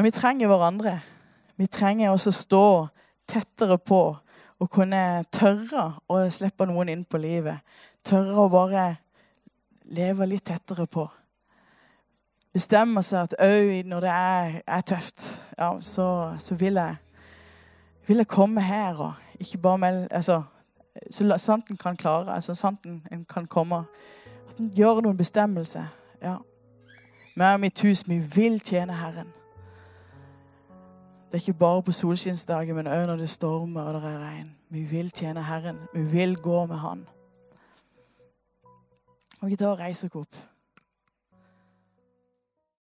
Men 0.00 0.04
vi 0.04 0.10
trenger 0.10 0.46
hverandre. 0.46 1.00
Vi 1.56 1.66
trenger 1.68 2.08
også 2.08 2.30
å 2.30 2.32
stå 2.32 2.66
tettere 3.28 3.76
på 3.76 3.98
og 4.56 4.68
kunne 4.72 5.00
tørre 5.28 5.82
å 6.08 6.22
slippe 6.32 6.64
noen 6.64 6.88
inn 6.88 7.02
på 7.04 7.18
livet. 7.20 7.58
Tørre 8.00 8.46
å 8.46 8.48
bare 8.48 8.84
leve 9.92 10.24
litt 10.30 10.46
tettere 10.48 10.86
på. 10.88 11.04
Bestemme 12.56 13.02
seg 13.04 13.26
at 13.26 13.34
òg 13.44 13.90
når 13.92 14.06
det 14.06 14.14
er, 14.14 14.56
er 14.72 14.86
tøft, 14.88 15.20
ja, 15.58 15.68
så, 15.84 16.06
så, 16.40 16.56
vil, 16.56 16.80
jeg, 16.80 16.96
vil 18.08 18.22
jeg 18.22 18.30
komme 18.32 18.64
her 18.64 19.02
og 19.04 19.36
ikke 19.36 19.60
bare 19.66 19.82
melde 19.82 20.06
altså, 20.16 20.38
så 21.12 21.36
sant 21.36 21.68
en 21.68 21.80
kan 21.82 22.00
klare, 22.00 22.38
altså 22.38 22.56
sant 22.56 22.88
en 22.88 23.26
kan 23.28 23.44
komme. 23.44 23.82
At 24.48 24.56
en 24.64 24.72
gjør 24.72 25.02
noen 25.04 25.20
bestemmelser. 25.20 25.92
Ja. 26.24 26.38
Meg 27.36 27.58
og 27.58 27.62
mitt 27.66 27.84
hus, 27.84 28.00
vi 28.08 28.16
vil 28.16 28.56
tjene 28.64 28.96
Herren. 28.96 29.36
Det 31.30 31.36
er 31.36 31.48
ikke 31.48 31.58
bare 31.58 31.82
på 31.82 31.92
solskinnsdager, 31.92 32.74
men 32.74 32.88
òg 32.90 33.04
når 33.06 33.20
det 33.22 33.28
stormer 33.30 33.86
og 33.86 33.94
det 33.94 34.08
er 34.10 34.18
regn. 34.18 34.48
Vi 34.68 34.82
vil 34.90 35.12
tjene 35.14 35.44
Herren. 35.46 35.76
Vi 35.94 36.02
vil 36.02 36.34
gå 36.36 36.66
med 36.66 36.76
Han. 36.76 37.04
Og 39.40 39.52
og 39.62 39.78
reiser 39.78 40.08
oss 40.08 40.14
opp. 40.14 40.49